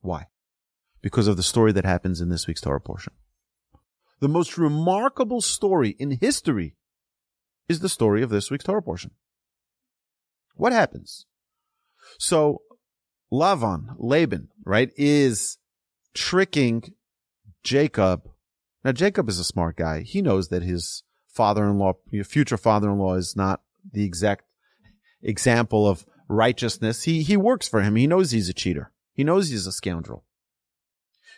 Why? 0.00 0.26
Because 1.02 1.26
of 1.26 1.36
the 1.36 1.42
story 1.42 1.72
that 1.72 1.84
happens 1.84 2.20
in 2.20 2.28
this 2.28 2.46
week's 2.46 2.60
Torah 2.60 2.80
portion. 2.80 3.12
The 4.20 4.28
most 4.28 4.58
remarkable 4.58 5.40
story 5.40 5.96
in 5.98 6.12
history 6.12 6.76
is 7.68 7.80
the 7.80 7.88
story 7.88 8.22
of 8.22 8.30
this 8.30 8.50
week's 8.50 8.64
Torah 8.64 8.82
portion. 8.82 9.12
What 10.54 10.72
happens? 10.72 11.26
So 12.18 12.62
Lavan, 13.32 13.94
Laban, 13.98 14.48
right, 14.64 14.90
is 14.96 15.58
tricking 16.14 16.94
Jacob. 17.62 18.28
Now, 18.84 18.92
Jacob 18.92 19.28
is 19.28 19.38
a 19.38 19.44
smart 19.44 19.76
guy. 19.76 20.02
He 20.02 20.22
knows 20.22 20.48
that 20.48 20.62
his 20.62 21.04
father-in-law, 21.28 21.94
future 22.24 22.56
father-in-law 22.56 23.14
is 23.14 23.36
not 23.36 23.62
the 23.92 24.04
exact 24.04 24.44
example 25.22 25.86
of 25.86 26.04
righteousness. 26.28 27.04
He, 27.04 27.22
he 27.22 27.36
works 27.36 27.68
for 27.68 27.82
him. 27.82 27.96
He 27.96 28.06
knows 28.06 28.30
he's 28.30 28.48
a 28.48 28.54
cheater. 28.54 28.92
He 29.12 29.24
knows 29.24 29.48
he's 29.48 29.66
a 29.66 29.72
scoundrel. 29.72 30.24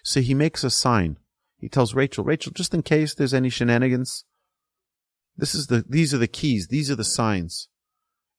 So 0.02 0.20
he 0.20 0.34
makes 0.34 0.64
a 0.64 0.70
sign. 0.70 1.18
He 1.58 1.68
tells 1.68 1.94
Rachel, 1.94 2.24
Rachel, 2.24 2.52
just 2.52 2.74
in 2.74 2.82
case 2.82 3.14
there's 3.14 3.34
any 3.34 3.48
shenanigans, 3.48 4.24
this 5.36 5.54
is 5.54 5.68
the, 5.68 5.84
these 5.88 6.12
are 6.12 6.18
the 6.18 6.28
keys. 6.28 6.68
These 6.68 6.90
are 6.90 6.96
the 6.96 7.04
signs. 7.04 7.68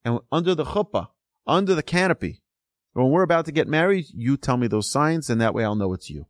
And 0.05 0.19
under 0.31 0.53
the 0.53 0.65
chuppah, 0.65 1.07
under 1.47 1.73
the 1.73 1.83
canopy, 1.83 2.42
when 2.93 3.09
we're 3.09 3.23
about 3.23 3.45
to 3.45 3.51
get 3.51 3.67
married, 3.67 4.05
you 4.13 4.37
tell 4.37 4.57
me 4.57 4.67
those 4.67 4.89
signs 4.89 5.29
and 5.29 5.41
that 5.41 5.53
way 5.53 5.63
I'll 5.63 5.75
know 5.75 5.93
it's 5.93 6.09
you. 6.09 6.27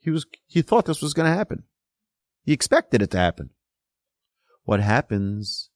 He 0.00 0.10
was, 0.10 0.26
he 0.46 0.62
thought 0.62 0.86
this 0.86 1.02
was 1.02 1.14
going 1.14 1.30
to 1.30 1.36
happen. 1.36 1.64
He 2.42 2.52
expected 2.52 3.02
it 3.02 3.10
to 3.12 3.18
happen. 3.18 3.50
What 4.64 4.80
happens 4.80 5.70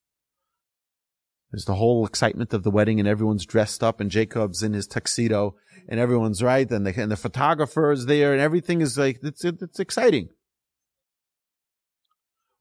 there's 1.51 1.65
the 1.65 1.77
whole 1.77 2.07
excitement 2.07 2.53
of 2.53 2.63
the 2.63 2.71
wedding 2.71 2.99
and 2.99 3.09
everyone's 3.09 3.47
dressed 3.47 3.83
up 3.83 4.01
and 4.01 4.11
Jacob's 4.11 4.63
in 4.63 4.75
his 4.75 4.87
tuxedo 4.87 5.55
and 5.89 5.99
everyone's 5.99 6.43
right 6.43 6.71
and 6.71 6.87
the, 6.87 7.01
and 7.01 7.11
the 7.11 7.17
photographer 7.17 7.91
is 7.91 8.07
there 8.07 8.33
and 8.33 8.41
everything 8.41 8.83
is 8.83 8.99
like, 8.99 9.21
it's, 9.23 9.45
it's 9.45 9.81
exciting. 9.81 10.29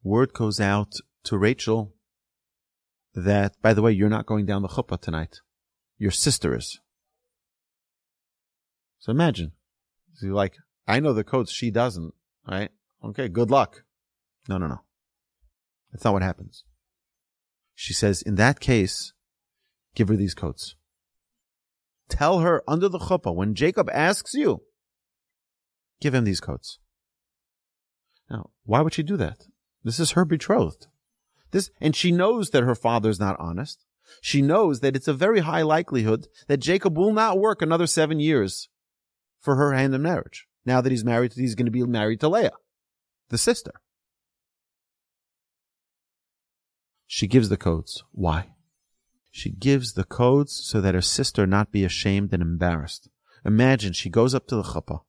Word 0.04 0.34
goes 0.34 0.62
out 0.62 0.94
to 1.26 1.38
Rachel 1.38 1.94
that, 3.14 3.62
by 3.62 3.74
the 3.74 3.82
way, 3.82 3.92
you're 3.92 4.08
not 4.08 4.26
going 4.26 4.46
down 4.46 4.62
the 4.62 4.70
chuppah 4.70 5.02
tonight. 5.02 5.42
Your 5.98 6.12
sister 6.12 6.56
is. 6.56 6.80
So 9.00 9.12
imagine. 9.12 9.52
So 10.16 10.28
like, 10.28 10.56
I 10.88 11.00
know 11.00 11.14
the 11.14 11.24
codes, 11.24 11.52
she 11.52 11.72
doesn't, 11.72 12.14
right? 12.48 12.70
Okay, 13.04 13.28
good 13.28 13.52
luck. 13.52 13.84
No, 14.48 14.58
no, 14.58 14.68
no. 14.68 14.82
That's 15.92 16.04
not 16.04 16.14
what 16.14 16.24
happens. 16.24 16.64
She 17.76 17.94
says, 17.94 18.22
in 18.22 18.36
that 18.36 18.60
case, 18.60 19.14
give 19.96 20.08
her 20.08 20.16
these 20.16 20.34
coats. 20.34 20.76
Tell 22.10 22.40
her 22.40 22.64
under 22.68 22.90
the 22.90 23.00
chuppah, 23.00 23.36
when 23.36 23.54
Jacob 23.54 23.90
asks 23.92 24.34
you, 24.34 24.62
give 26.00 26.14
him 26.16 26.24
these 26.24 26.40
coats. 26.40 26.80
Now, 28.30 28.50
why 28.64 28.82
would 28.82 28.94
she 28.94 29.04
do 29.04 29.18
that? 29.18 29.46
This 29.84 30.00
is 30.00 30.12
her 30.12 30.26
betrothed. 30.26 30.88
This, 31.52 31.70
and 31.80 31.96
she 31.96 32.12
knows 32.12 32.50
that 32.50 32.64
her 32.64 32.76
father 32.76 33.10
is 33.10 33.20
not 33.20 33.40
honest. 33.40 33.86
She 34.22 34.42
knows 34.42 34.80
that 34.80 34.96
it's 34.96 35.08
a 35.08 35.14
very 35.14 35.42
high 35.42 35.62
likelihood 35.62 36.28
that 36.48 36.58
Jacob 36.58 36.98
will 36.98 37.14
not 37.14 37.40
work 37.40 37.62
another 37.62 37.88
seven 37.88 38.20
years 38.20 38.70
for 39.48 39.56
her 39.56 39.72
hand 39.72 39.96
in 39.96 40.02
marriage. 40.02 40.46
Now 40.66 40.82
that 40.82 40.92
he's 40.92 41.06
married, 41.06 41.32
he's 41.32 41.56
going 41.56 41.68
to 41.68 41.72
be 41.72 41.82
married 41.86 42.20
to 42.20 42.28
Leah, 42.28 42.52
the 43.30 43.38
sister. 43.38 43.72
She 47.06 47.28
gives 47.28 47.48
the 47.48 47.56
codes. 47.56 48.04
Why? 48.12 48.50
She 49.32 49.50
gives 49.50 49.94
the 49.94 50.04
codes 50.04 50.52
so 50.52 50.82
that 50.82 50.96
her 50.96 51.02
sister 51.02 51.48
not 51.48 51.72
be 51.72 51.86
ashamed 51.86 52.34
and 52.34 52.42
embarrassed. 52.42 53.08
Imagine 53.46 53.94
she 53.94 54.10
goes 54.10 54.36
up 54.36 54.48
to 54.48 54.58
the 54.58 54.64
chuppah. 54.64 55.00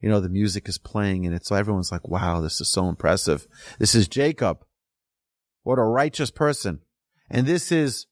You 0.00 0.08
know, 0.08 0.20
the 0.20 0.30
music 0.30 0.70
is 0.70 0.78
playing 0.78 1.26
and 1.26 1.34
it's 1.34 1.48
so 1.48 1.56
everyone's 1.56 1.92
like, 1.92 2.08
wow, 2.08 2.40
this 2.40 2.62
is 2.62 2.72
so 2.72 2.88
impressive. 2.88 3.46
This 3.78 3.94
is 3.94 4.08
Jacob. 4.08 4.64
What 5.64 5.78
a 5.78 5.82
righteous 5.82 6.30
person. 6.30 6.80
And 7.28 7.46
this 7.46 7.70
is 7.70 8.06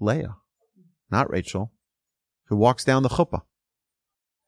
Leah, 0.00 0.38
not 1.12 1.30
Rachel, 1.30 1.70
who 2.46 2.56
walks 2.56 2.84
down 2.84 3.04
the 3.04 3.08
chuppah. 3.08 3.42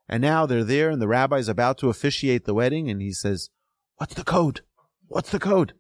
And 0.08 0.20
now 0.20 0.46
they're 0.46 0.64
there 0.64 0.90
and 0.90 1.00
the 1.00 1.08
rabbi's 1.08 1.48
about 1.48 1.78
to 1.78 1.88
officiate 1.88 2.44
the 2.44 2.54
wedding 2.54 2.90
and 2.90 3.00
he 3.00 3.12
says, 3.12 3.50
what's 3.96 4.14
the 4.14 4.24
code? 4.24 4.60
What's 5.06 5.30
the 5.30 5.38
code? 5.38 5.74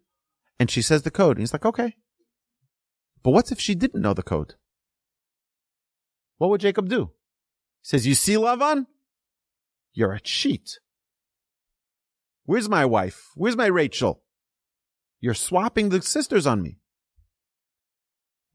And 0.58 0.70
she 0.70 0.82
says 0.82 1.02
the 1.02 1.10
code. 1.10 1.36
And 1.36 1.42
he's 1.42 1.52
like, 1.52 1.66
okay. 1.66 1.96
But 3.22 3.30
what 3.30 3.50
if 3.50 3.58
she 3.58 3.74
didn't 3.74 4.02
know 4.02 4.14
the 4.14 4.22
code? 4.22 4.54
What 6.38 6.50
would 6.50 6.60
Jacob 6.60 6.88
do? 6.88 7.10
He 7.82 7.88
says, 7.88 8.06
You 8.06 8.14
see, 8.14 8.34
Lavan? 8.34 8.86
You're 9.92 10.12
a 10.12 10.20
cheat. 10.20 10.78
Where's 12.44 12.68
my 12.68 12.84
wife? 12.84 13.30
Where's 13.34 13.56
my 13.56 13.66
Rachel? 13.66 14.22
You're 15.20 15.34
swapping 15.34 15.88
the 15.88 16.02
sisters 16.02 16.46
on 16.46 16.62
me. 16.62 16.78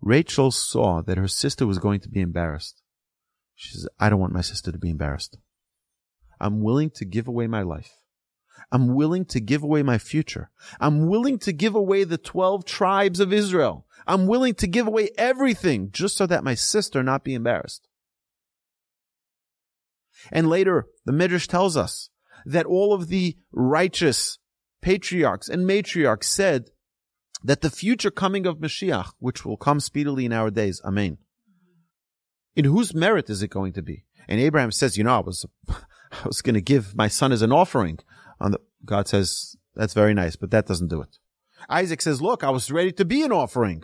Rachel 0.01 0.51
saw 0.51 1.01
that 1.01 1.17
her 1.17 1.27
sister 1.27 1.65
was 1.65 1.79
going 1.79 1.99
to 2.01 2.09
be 2.09 2.21
embarrassed. 2.21 2.81
She 3.55 3.73
says, 3.73 3.87
I 3.99 4.09
don't 4.09 4.19
want 4.19 4.33
my 4.33 4.41
sister 4.41 4.71
to 4.71 4.77
be 4.77 4.91
embarrassed. 4.91 5.37
I'm 6.39 6.61
willing 6.61 6.89
to 6.91 7.05
give 7.05 7.27
away 7.27 7.47
my 7.47 7.61
life. 7.61 7.91
I'm 8.71 8.93
willing 8.93 9.25
to 9.25 9.39
give 9.39 9.63
away 9.63 9.83
my 9.83 9.97
future. 9.97 10.51
I'm 10.79 11.07
willing 11.07 11.39
to 11.39 11.51
give 11.51 11.75
away 11.75 12.03
the 12.03 12.17
12 12.17 12.65
tribes 12.65 13.19
of 13.19 13.33
Israel. 13.33 13.85
I'm 14.05 14.27
willing 14.27 14.53
to 14.55 14.67
give 14.67 14.87
away 14.87 15.09
everything 15.17 15.89
just 15.91 16.15
so 16.15 16.25
that 16.27 16.43
my 16.43 16.55
sister 16.55 17.03
not 17.03 17.23
be 17.23 17.33
embarrassed. 17.33 17.87
And 20.31 20.49
later, 20.49 20.87
the 21.05 21.13
Midrash 21.13 21.47
tells 21.47 21.77
us 21.77 22.09
that 22.45 22.65
all 22.65 22.93
of 22.93 23.07
the 23.07 23.37
righteous 23.51 24.37
patriarchs 24.81 25.49
and 25.49 25.67
matriarchs 25.67 26.25
said 26.25 26.71
that 27.43 27.61
the 27.61 27.69
future 27.69 28.11
coming 28.11 28.45
of 28.45 28.57
Mashiach, 28.57 29.11
which 29.19 29.45
will 29.45 29.57
come 29.57 29.79
speedily 29.79 30.25
in 30.25 30.33
our 30.33 30.49
days, 30.49 30.81
Amen. 30.85 31.17
In 32.55 32.65
whose 32.65 32.93
merit 32.93 33.29
is 33.29 33.41
it 33.41 33.49
going 33.49 33.73
to 33.73 33.81
be? 33.81 34.05
And 34.27 34.39
Abraham 34.39 34.71
says, 34.71 34.97
you 34.97 35.03
know, 35.03 35.15
I 35.15 35.19
was, 35.19 35.45
I 36.11 36.27
was 36.27 36.41
going 36.41 36.55
to 36.55 36.61
give 36.61 36.95
my 36.95 37.07
son 37.07 37.31
as 37.31 37.41
an 37.41 37.51
offering. 37.51 37.99
On 38.39 38.51
the, 38.51 38.59
God 38.85 39.07
says, 39.07 39.55
that's 39.75 39.93
very 39.93 40.13
nice, 40.13 40.35
but 40.35 40.51
that 40.51 40.65
doesn't 40.65 40.87
do 40.87 41.01
it. 41.01 41.17
Isaac 41.69 42.01
says, 42.01 42.21
look, 42.21 42.43
I 42.43 42.49
was 42.49 42.71
ready 42.71 42.91
to 42.93 43.05
be 43.05 43.21
an 43.23 43.31
offering. 43.31 43.83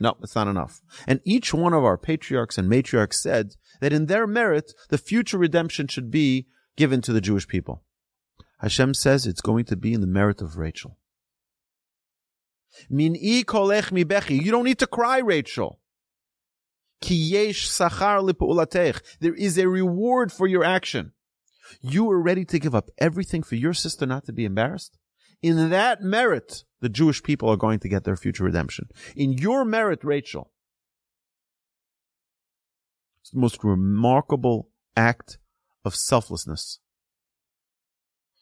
No, 0.00 0.16
it's 0.22 0.34
not 0.34 0.48
enough. 0.48 0.82
And 1.06 1.20
each 1.24 1.54
one 1.54 1.72
of 1.72 1.84
our 1.84 1.96
patriarchs 1.96 2.58
and 2.58 2.68
matriarchs 2.68 3.14
said 3.14 3.54
that 3.80 3.92
in 3.92 4.06
their 4.06 4.26
merit, 4.26 4.72
the 4.88 4.98
future 4.98 5.38
redemption 5.38 5.86
should 5.86 6.10
be 6.10 6.48
given 6.76 7.00
to 7.02 7.12
the 7.12 7.20
Jewish 7.20 7.46
people. 7.46 7.84
Hashem 8.58 8.94
says 8.94 9.26
it's 9.26 9.40
going 9.40 9.64
to 9.66 9.76
be 9.76 9.92
in 9.92 10.00
the 10.00 10.06
merit 10.06 10.40
of 10.40 10.56
Rachel. 10.56 10.98
Min'i 12.90 13.44
kolech 13.44 13.92
mi 13.92 14.04
bechi. 14.04 14.42
You 14.42 14.50
don't 14.50 14.64
need 14.64 14.78
to 14.78 14.86
cry, 14.86 15.18
Rachel. 15.18 15.78
Ki 17.00 17.14
yesh 17.14 17.68
sachar 17.68 19.00
There 19.20 19.34
is 19.34 19.58
a 19.58 19.68
reward 19.68 20.32
for 20.32 20.46
your 20.46 20.64
action. 20.64 21.12
You 21.80 22.04
were 22.04 22.20
ready 22.20 22.44
to 22.46 22.58
give 22.58 22.74
up 22.74 22.90
everything 22.98 23.42
for 23.42 23.56
your 23.56 23.74
sister 23.74 24.06
not 24.06 24.24
to 24.26 24.32
be 24.32 24.44
embarrassed? 24.44 24.98
In 25.42 25.70
that 25.70 26.02
merit, 26.02 26.64
the 26.80 26.88
Jewish 26.88 27.22
people 27.22 27.48
are 27.48 27.56
going 27.56 27.80
to 27.80 27.88
get 27.88 28.04
their 28.04 28.16
future 28.16 28.44
redemption. 28.44 28.88
In 29.16 29.32
your 29.32 29.64
merit, 29.64 30.04
Rachel, 30.04 30.52
it's 33.20 33.30
the 33.30 33.40
most 33.40 33.64
remarkable 33.64 34.70
act 34.96 35.38
of 35.84 35.94
selflessness. 35.94 36.78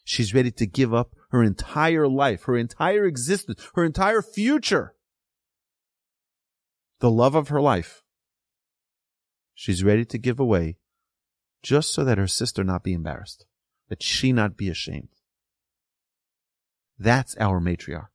She's 0.03 0.33
ready 0.33 0.51
to 0.51 0.65
give 0.65 0.93
up 0.93 1.15
her 1.29 1.43
entire 1.43 2.07
life, 2.07 2.43
her 2.43 2.57
entire 2.57 3.05
existence, 3.05 3.65
her 3.75 3.83
entire 3.83 4.21
future, 4.21 4.95
the 6.99 7.11
love 7.11 7.35
of 7.35 7.49
her 7.49 7.61
life. 7.61 8.03
She's 9.53 9.83
ready 9.83 10.05
to 10.05 10.17
give 10.17 10.39
away 10.39 10.77
just 11.63 11.93
so 11.93 12.03
that 12.03 12.17
her 12.17 12.27
sister 12.27 12.63
not 12.63 12.83
be 12.83 12.93
embarrassed, 12.93 13.45
that 13.89 14.01
she 14.01 14.31
not 14.31 14.57
be 14.57 14.69
ashamed. 14.69 15.09
That's 16.97 17.35
our 17.37 17.59
matriarch. 17.59 18.07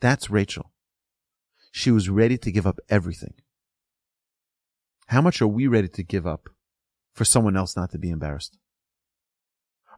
That's 0.00 0.30
Rachel. 0.30 0.72
She 1.72 1.90
was 1.90 2.08
ready 2.08 2.38
to 2.38 2.52
give 2.52 2.66
up 2.66 2.78
everything. 2.88 3.34
How 5.08 5.20
much 5.20 5.42
are 5.42 5.48
we 5.48 5.66
ready 5.66 5.88
to 5.88 6.02
give 6.02 6.26
up 6.26 6.48
for 7.12 7.24
someone 7.24 7.56
else 7.56 7.76
not 7.76 7.90
to 7.92 7.98
be 7.98 8.10
embarrassed? 8.10 8.56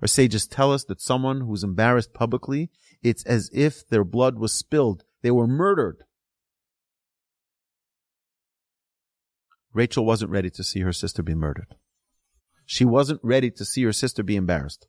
Our 0.03 0.09
sages 0.09 0.47
tell 0.47 0.73
us 0.73 0.85
that 0.85 1.01
someone 1.01 1.43
who's 1.43 1.65
embarrassed 1.65 2.13
publicly, 2.13 2.71
it's 3.03 3.25
as 3.25 3.51
if 3.53 3.87
their 3.89 4.05
blood 4.05 4.39
was 4.39 4.53
spilled. 4.53 5.05
They 5.23 5.31
were 5.31 5.47
murdered. 5.47 6.05
Rachel 9.73 10.05
wasn't 10.07 10.31
ready 10.31 10.51
to 10.51 10.65
see 10.65 10.81
her 10.81 10.93
sister 10.93 11.23
be 11.23 11.35
murdered. 11.35 11.75
She 12.67 12.85
wasn't 12.85 13.21
ready 13.23 13.51
to 13.53 13.65
see 13.65 13.85
her 13.85 13.93
sister 13.93 14.23
be 14.23 14.37
embarrassed. 14.37 14.89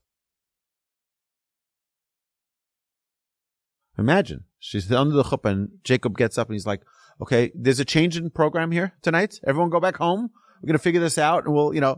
Imagine 3.97 4.43
she's 4.59 4.91
under 4.91 5.15
the 5.15 5.23
chuppah 5.23 5.51
and 5.51 5.69
Jacob 5.83 6.17
gets 6.17 6.37
up 6.37 6.47
and 6.47 6.55
he's 6.55 6.67
like, 6.67 6.81
okay, 7.21 7.51
there's 7.55 7.79
a 7.79 7.85
change 7.85 8.17
in 8.17 8.29
program 8.29 8.71
here 8.71 8.93
tonight. 9.01 9.39
Everyone 9.45 9.69
go 9.69 9.79
back 9.79 9.97
home. 9.97 10.29
We're 10.61 10.67
going 10.67 10.77
to 10.77 10.83
figure 10.83 11.01
this 11.01 11.17
out 11.17 11.45
and 11.45 11.53
we'll, 11.53 11.73
you 11.73 11.81
know, 11.81 11.93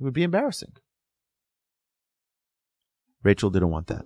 it 0.00 0.04
would 0.04 0.12
be 0.12 0.22
embarrassing. 0.24 0.72
Rachel 3.22 3.50
didn't 3.50 3.70
want 3.70 3.86
that. 3.88 4.04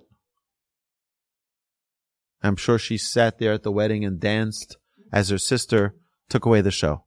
I'm 2.43 2.55
sure 2.55 2.79
she 2.79 2.97
sat 2.97 3.37
there 3.37 3.53
at 3.53 3.63
the 3.63 3.71
wedding 3.71 4.03
and 4.03 4.19
danced 4.19 4.77
as 5.13 5.29
her 5.29 5.37
sister 5.37 5.95
took 6.29 6.45
away 6.45 6.61
the 6.61 6.71
show. 6.71 7.05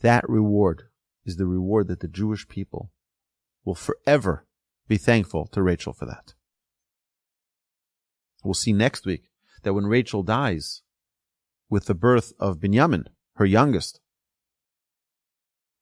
That 0.00 0.28
reward 0.28 0.84
is 1.24 1.36
the 1.36 1.46
reward 1.46 1.88
that 1.88 2.00
the 2.00 2.08
Jewish 2.08 2.48
people 2.48 2.90
will 3.64 3.74
forever 3.74 4.46
be 4.88 4.96
thankful 4.96 5.46
to 5.48 5.62
Rachel 5.62 5.92
for 5.92 6.06
that. 6.06 6.34
We'll 8.44 8.54
see 8.54 8.72
next 8.72 9.06
week 9.06 9.30
that 9.62 9.74
when 9.74 9.86
Rachel 9.86 10.22
dies 10.22 10.82
with 11.68 11.86
the 11.86 11.94
birth 11.94 12.32
of 12.38 12.58
Binyamin, 12.58 13.06
her 13.36 13.46
youngest, 13.46 14.00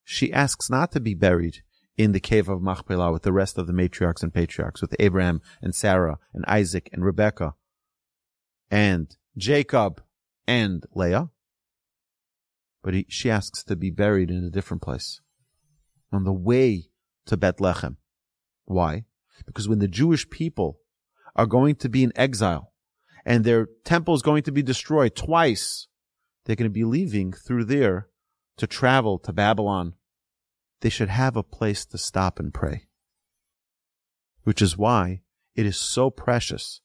she 0.04 0.32
asks 0.32 0.68
not 0.68 0.92
to 0.92 1.00
be 1.00 1.14
buried 1.14 1.62
in 1.96 2.12
the 2.12 2.20
cave 2.20 2.48
of 2.48 2.62
Machpelah 2.62 3.12
with 3.12 3.22
the 3.22 3.32
rest 3.32 3.58
of 3.58 3.66
the 3.66 3.72
matriarchs 3.72 4.22
and 4.22 4.32
patriarchs, 4.32 4.80
with 4.80 4.94
Abraham 4.98 5.40
and 5.60 5.74
Sarah 5.74 6.18
and 6.32 6.44
Isaac 6.46 6.88
and 6.92 7.04
Rebekah 7.04 7.54
and 8.70 9.14
Jacob 9.36 10.02
and 10.46 10.84
Leah. 10.94 11.30
But 12.82 12.94
he, 12.94 13.06
she 13.08 13.30
asks 13.30 13.62
to 13.64 13.76
be 13.76 13.90
buried 13.90 14.30
in 14.30 14.44
a 14.44 14.50
different 14.50 14.82
place, 14.82 15.20
on 16.12 16.24
the 16.24 16.32
way 16.32 16.90
to 17.26 17.36
Bethlehem. 17.36 17.96
Why? 18.64 19.04
Because 19.46 19.68
when 19.68 19.78
the 19.78 19.88
Jewish 19.88 20.28
people 20.30 20.78
are 21.36 21.46
going 21.46 21.76
to 21.76 21.88
be 21.88 22.02
in 22.02 22.12
exile 22.16 22.72
and 23.24 23.44
their 23.44 23.68
temple 23.84 24.14
is 24.14 24.22
going 24.22 24.42
to 24.44 24.52
be 24.52 24.62
destroyed 24.62 25.14
twice, 25.14 25.88
they're 26.44 26.56
going 26.56 26.70
to 26.70 26.72
be 26.72 26.84
leaving 26.84 27.32
through 27.32 27.64
there 27.64 28.08
to 28.56 28.66
travel 28.66 29.18
to 29.20 29.32
Babylon. 29.32 29.94
They 30.80 30.88
should 30.88 31.08
have 31.08 31.36
a 31.36 31.42
place 31.42 31.84
to 31.86 31.98
stop 31.98 32.38
and 32.38 32.52
pray. 32.52 32.86
Which 34.44 34.62
is 34.62 34.76
why 34.76 35.22
it 35.54 35.66
is 35.66 35.76
so 35.76 36.10
precious. 36.10 36.80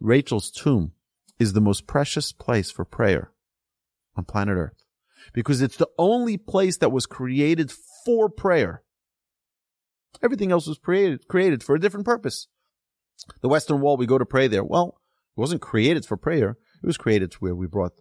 Rachel's 0.00 0.50
tomb 0.50 0.92
is 1.38 1.52
the 1.52 1.60
most 1.60 1.86
precious 1.86 2.32
place 2.32 2.70
for 2.70 2.84
prayer 2.84 3.32
on 4.16 4.24
planet 4.24 4.56
Earth 4.56 4.83
because 5.32 5.62
it's 5.62 5.76
the 5.76 5.88
only 5.98 6.36
place 6.36 6.76
that 6.78 6.92
was 6.92 7.06
created 7.06 7.72
for 8.04 8.28
prayer. 8.28 8.82
Everything 10.22 10.52
else 10.52 10.66
was 10.66 10.78
created, 10.78 11.26
created 11.28 11.62
for 11.62 11.74
a 11.74 11.80
different 11.80 12.06
purpose. 12.06 12.48
The 13.42 13.48
Western 13.48 13.80
Wall, 13.80 13.96
we 13.96 14.06
go 14.06 14.18
to 14.18 14.26
pray 14.26 14.48
there. 14.48 14.64
Well, 14.64 15.00
it 15.36 15.40
wasn't 15.40 15.62
created 15.62 16.04
for 16.04 16.16
prayer. 16.16 16.56
It 16.82 16.86
was 16.86 16.96
created 16.96 17.34
where 17.34 17.54
we 17.54 17.66
brought, 17.66 17.92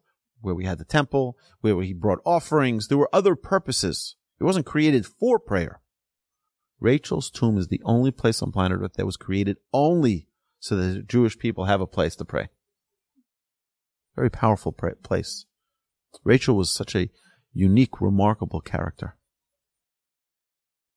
where 0.42 0.56
we 0.56 0.66
had 0.66 0.78
the 0.78 0.86
temple, 0.86 1.38
where 1.62 1.82
he 1.82 1.94
brought 1.94 2.20
offerings. 2.26 2.88
There 2.88 2.98
were 2.98 3.10
other 3.14 3.36
purposes. 3.36 4.16
It 4.40 4.44
wasn't 4.44 4.66
created 4.66 5.06
for 5.06 5.40
prayer. 5.40 5.82
Rachel's 6.80 7.30
tomb 7.30 7.58
is 7.58 7.70
the 7.70 7.82
only 7.86 8.12
place 8.12 8.42
on 8.42 8.52
planet 8.52 8.80
Earth 8.82 8.94
that 8.96 9.06
was 9.06 9.16
created 9.16 9.58
only 9.72 10.28
so 10.60 10.76
that 10.76 10.94
the 10.94 11.02
Jewish 11.02 11.38
people 11.38 11.66
have 11.66 11.82
a 11.82 11.88
place 11.88 12.16
to 12.18 12.26
pray. 12.26 12.50
Very 14.16 14.30
powerful 14.30 14.72
place. 14.72 15.46
Rachel 16.24 16.56
was 16.56 16.70
such 16.70 16.96
a 16.96 17.10
unique, 17.54 18.02
remarkable 18.02 18.62
character. 18.62 19.16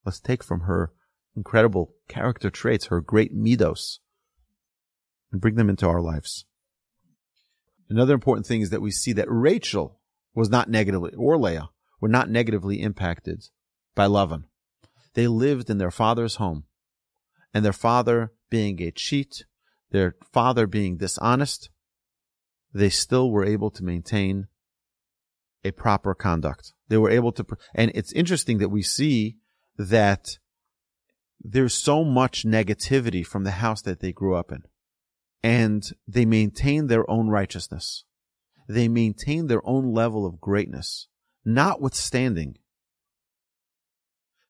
Let's 0.05 0.19
take 0.19 0.43
from 0.43 0.61
her 0.61 0.93
incredible 1.35 1.93
character 2.07 2.49
traits, 2.49 2.87
her 2.87 3.01
great 3.01 3.35
midos, 3.35 3.99
and 5.31 5.41
bring 5.41 5.55
them 5.55 5.69
into 5.69 5.87
our 5.87 6.01
lives. 6.01 6.45
Another 7.89 8.13
important 8.13 8.47
thing 8.47 8.61
is 8.61 8.69
that 8.71 8.81
we 8.81 8.91
see 8.91 9.13
that 9.13 9.27
Rachel 9.29 9.99
was 10.33 10.49
not 10.49 10.69
negatively, 10.69 11.13
or 11.15 11.37
Leah, 11.37 11.69
were 12.01 12.09
not 12.09 12.29
negatively 12.29 12.81
impacted 12.81 13.45
by 13.95 14.07
Lavan. 14.07 14.43
They 15.13 15.27
lived 15.27 15.69
in 15.69 15.77
their 15.77 15.91
father's 15.91 16.35
home, 16.35 16.65
and 17.53 17.63
their 17.63 17.73
father 17.73 18.33
being 18.49 18.81
a 18.81 18.91
cheat, 18.91 19.45
their 19.91 20.15
father 20.31 20.67
being 20.67 20.97
dishonest, 20.97 21.69
they 22.73 22.89
still 22.89 23.31
were 23.31 23.45
able 23.45 23.71
to 23.71 23.83
maintain 23.83 24.47
a 25.67 25.71
proper 25.71 26.15
conduct. 26.15 26.73
They 26.87 26.97
were 26.97 27.09
able 27.09 27.31
to, 27.33 27.45
and 27.75 27.91
it's 27.93 28.13
interesting 28.13 28.57
that 28.59 28.69
we 28.69 28.81
see 28.81 29.37
that 29.77 30.27
there's 31.39 31.73
so 31.73 32.03
much 32.03 32.45
negativity 32.45 33.25
from 33.25 33.43
the 33.43 33.51
house 33.51 33.81
that 33.83 33.99
they 33.99 34.11
grew 34.11 34.35
up 34.35 34.51
in. 34.51 34.63
And 35.43 35.83
they 36.07 36.25
maintain 36.25 36.87
their 36.87 37.09
own 37.09 37.27
righteousness. 37.27 38.03
They 38.67 38.87
maintain 38.87 39.47
their 39.47 39.65
own 39.65 39.93
level 39.93 40.25
of 40.25 40.41
greatness, 40.41 41.07
notwithstanding 41.45 42.57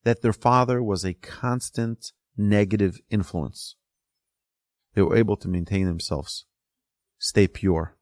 that 0.03 0.21
their 0.21 0.33
father 0.33 0.81
was 0.81 1.03
a 1.03 1.13
constant 1.13 2.13
negative 2.37 2.99
influence. 3.09 3.75
They 4.95 5.01
were 5.01 5.17
able 5.17 5.37
to 5.37 5.47
maintain 5.47 5.85
themselves, 5.85 6.45
stay 7.19 7.47
pure. 7.47 7.97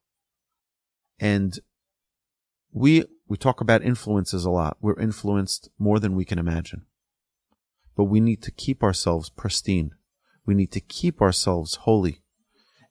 And 1.19 1.57
we, 2.75 3.05
we 3.29 3.37
talk 3.37 3.61
about 3.61 3.83
influences 3.83 4.43
a 4.43 4.49
lot. 4.49 4.75
We're 4.81 4.99
influenced 4.99 5.69
more 5.79 5.97
than 5.97 6.13
we 6.13 6.25
can 6.25 6.37
imagine. 6.37 6.85
But 7.95 8.03
we 8.03 8.19
need 8.19 8.43
to 8.43 8.51
keep 8.51 8.83
ourselves 8.83 9.29
pristine. 9.29 9.91
We 10.45 10.55
need 10.55 10.73
to 10.73 10.81
keep 10.81 11.21
ourselves 11.21 11.75
holy. 11.75 12.21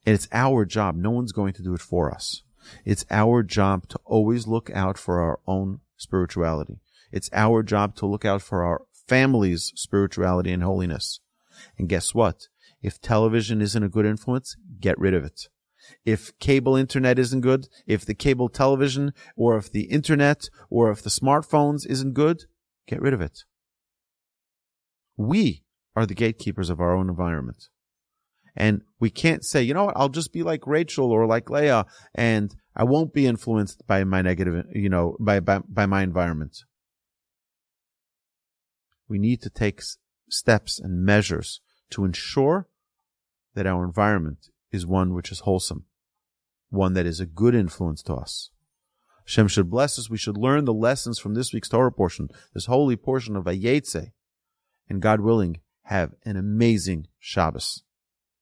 And 0.06 0.14
it's 0.14 0.28
our 0.32 0.64
job. 0.64 0.96
No 0.96 1.10
one's 1.10 1.32
going 1.32 1.52
to 1.52 1.62
do 1.62 1.74
it 1.74 1.82
for 1.82 2.10
us. 2.10 2.42
It's 2.86 3.04
our 3.10 3.42
job 3.42 3.86
to 3.90 4.00
always 4.06 4.46
look 4.46 4.70
out 4.70 4.96
for 4.96 5.20
our 5.20 5.40
own 5.46 5.80
spirituality. 5.98 6.80
It's 7.12 7.28
our 7.34 7.62
job 7.62 7.94
to 7.96 8.06
look 8.06 8.24
out 8.24 8.40
for 8.40 8.64
our 8.64 8.86
family's 9.06 9.70
spirituality 9.76 10.50
and 10.50 10.62
holiness. 10.62 11.20
And 11.78 11.90
guess 11.90 12.14
what? 12.14 12.48
If 12.80 13.02
television 13.02 13.60
isn't 13.60 13.82
a 13.82 13.90
good 13.90 14.06
influence, 14.06 14.56
get 14.80 14.98
rid 14.98 15.12
of 15.12 15.24
it. 15.24 15.48
If 16.04 16.38
cable 16.38 16.76
internet 16.76 17.18
isn't 17.18 17.40
good, 17.40 17.68
if 17.86 18.04
the 18.04 18.14
cable 18.14 18.48
television 18.48 19.12
or 19.36 19.56
if 19.56 19.70
the 19.70 19.84
internet 19.84 20.48
or 20.70 20.90
if 20.90 21.02
the 21.02 21.10
smartphones 21.10 21.86
isn't 21.86 22.14
good, 22.14 22.44
get 22.86 23.00
rid 23.00 23.14
of 23.14 23.20
it. 23.20 23.40
We 25.16 25.64
are 25.96 26.06
the 26.06 26.14
gatekeepers 26.14 26.70
of 26.70 26.80
our 26.80 26.94
own 26.94 27.08
environment. 27.08 27.68
And 28.56 28.82
we 29.00 29.10
can't 29.10 29.44
say, 29.44 29.62
you 29.62 29.74
know 29.74 29.86
what, 29.86 29.96
I'll 29.96 30.08
just 30.08 30.32
be 30.32 30.42
like 30.42 30.66
Rachel 30.66 31.10
or 31.10 31.26
like 31.26 31.50
Leah 31.50 31.86
and 32.14 32.54
I 32.76 32.84
won't 32.84 33.12
be 33.12 33.26
influenced 33.26 33.86
by 33.86 34.04
my 34.04 34.22
negative, 34.22 34.66
you 34.72 34.88
know, 34.88 35.16
by, 35.20 35.40
by, 35.40 35.60
by 35.68 35.86
my 35.86 36.02
environment. 36.02 36.58
We 39.08 39.18
need 39.18 39.42
to 39.42 39.50
take 39.50 39.82
steps 40.30 40.78
and 40.78 41.04
measures 41.04 41.60
to 41.90 42.04
ensure 42.04 42.68
that 43.54 43.66
our 43.66 43.84
environment 43.84 44.48
is 44.74 44.84
one 44.86 45.14
which 45.14 45.30
is 45.30 45.40
wholesome, 45.40 45.84
one 46.68 46.94
that 46.94 47.06
is 47.06 47.20
a 47.20 47.26
good 47.26 47.54
influence 47.54 48.02
to 48.02 48.14
us. 48.14 48.50
Hashem 49.24 49.48
should 49.48 49.70
bless 49.70 49.98
us. 49.98 50.10
We 50.10 50.18
should 50.18 50.36
learn 50.36 50.64
the 50.64 50.74
lessons 50.74 51.18
from 51.18 51.34
this 51.34 51.52
week's 51.52 51.68
Torah 51.68 51.92
portion, 51.92 52.28
this 52.52 52.66
holy 52.66 52.96
portion 52.96 53.36
of 53.36 53.44
Vayetze, 53.44 54.10
and 54.88 55.00
God 55.00 55.20
willing, 55.20 55.60
have 55.84 56.14
an 56.24 56.36
amazing 56.36 57.06
Shabbos. 57.18 57.84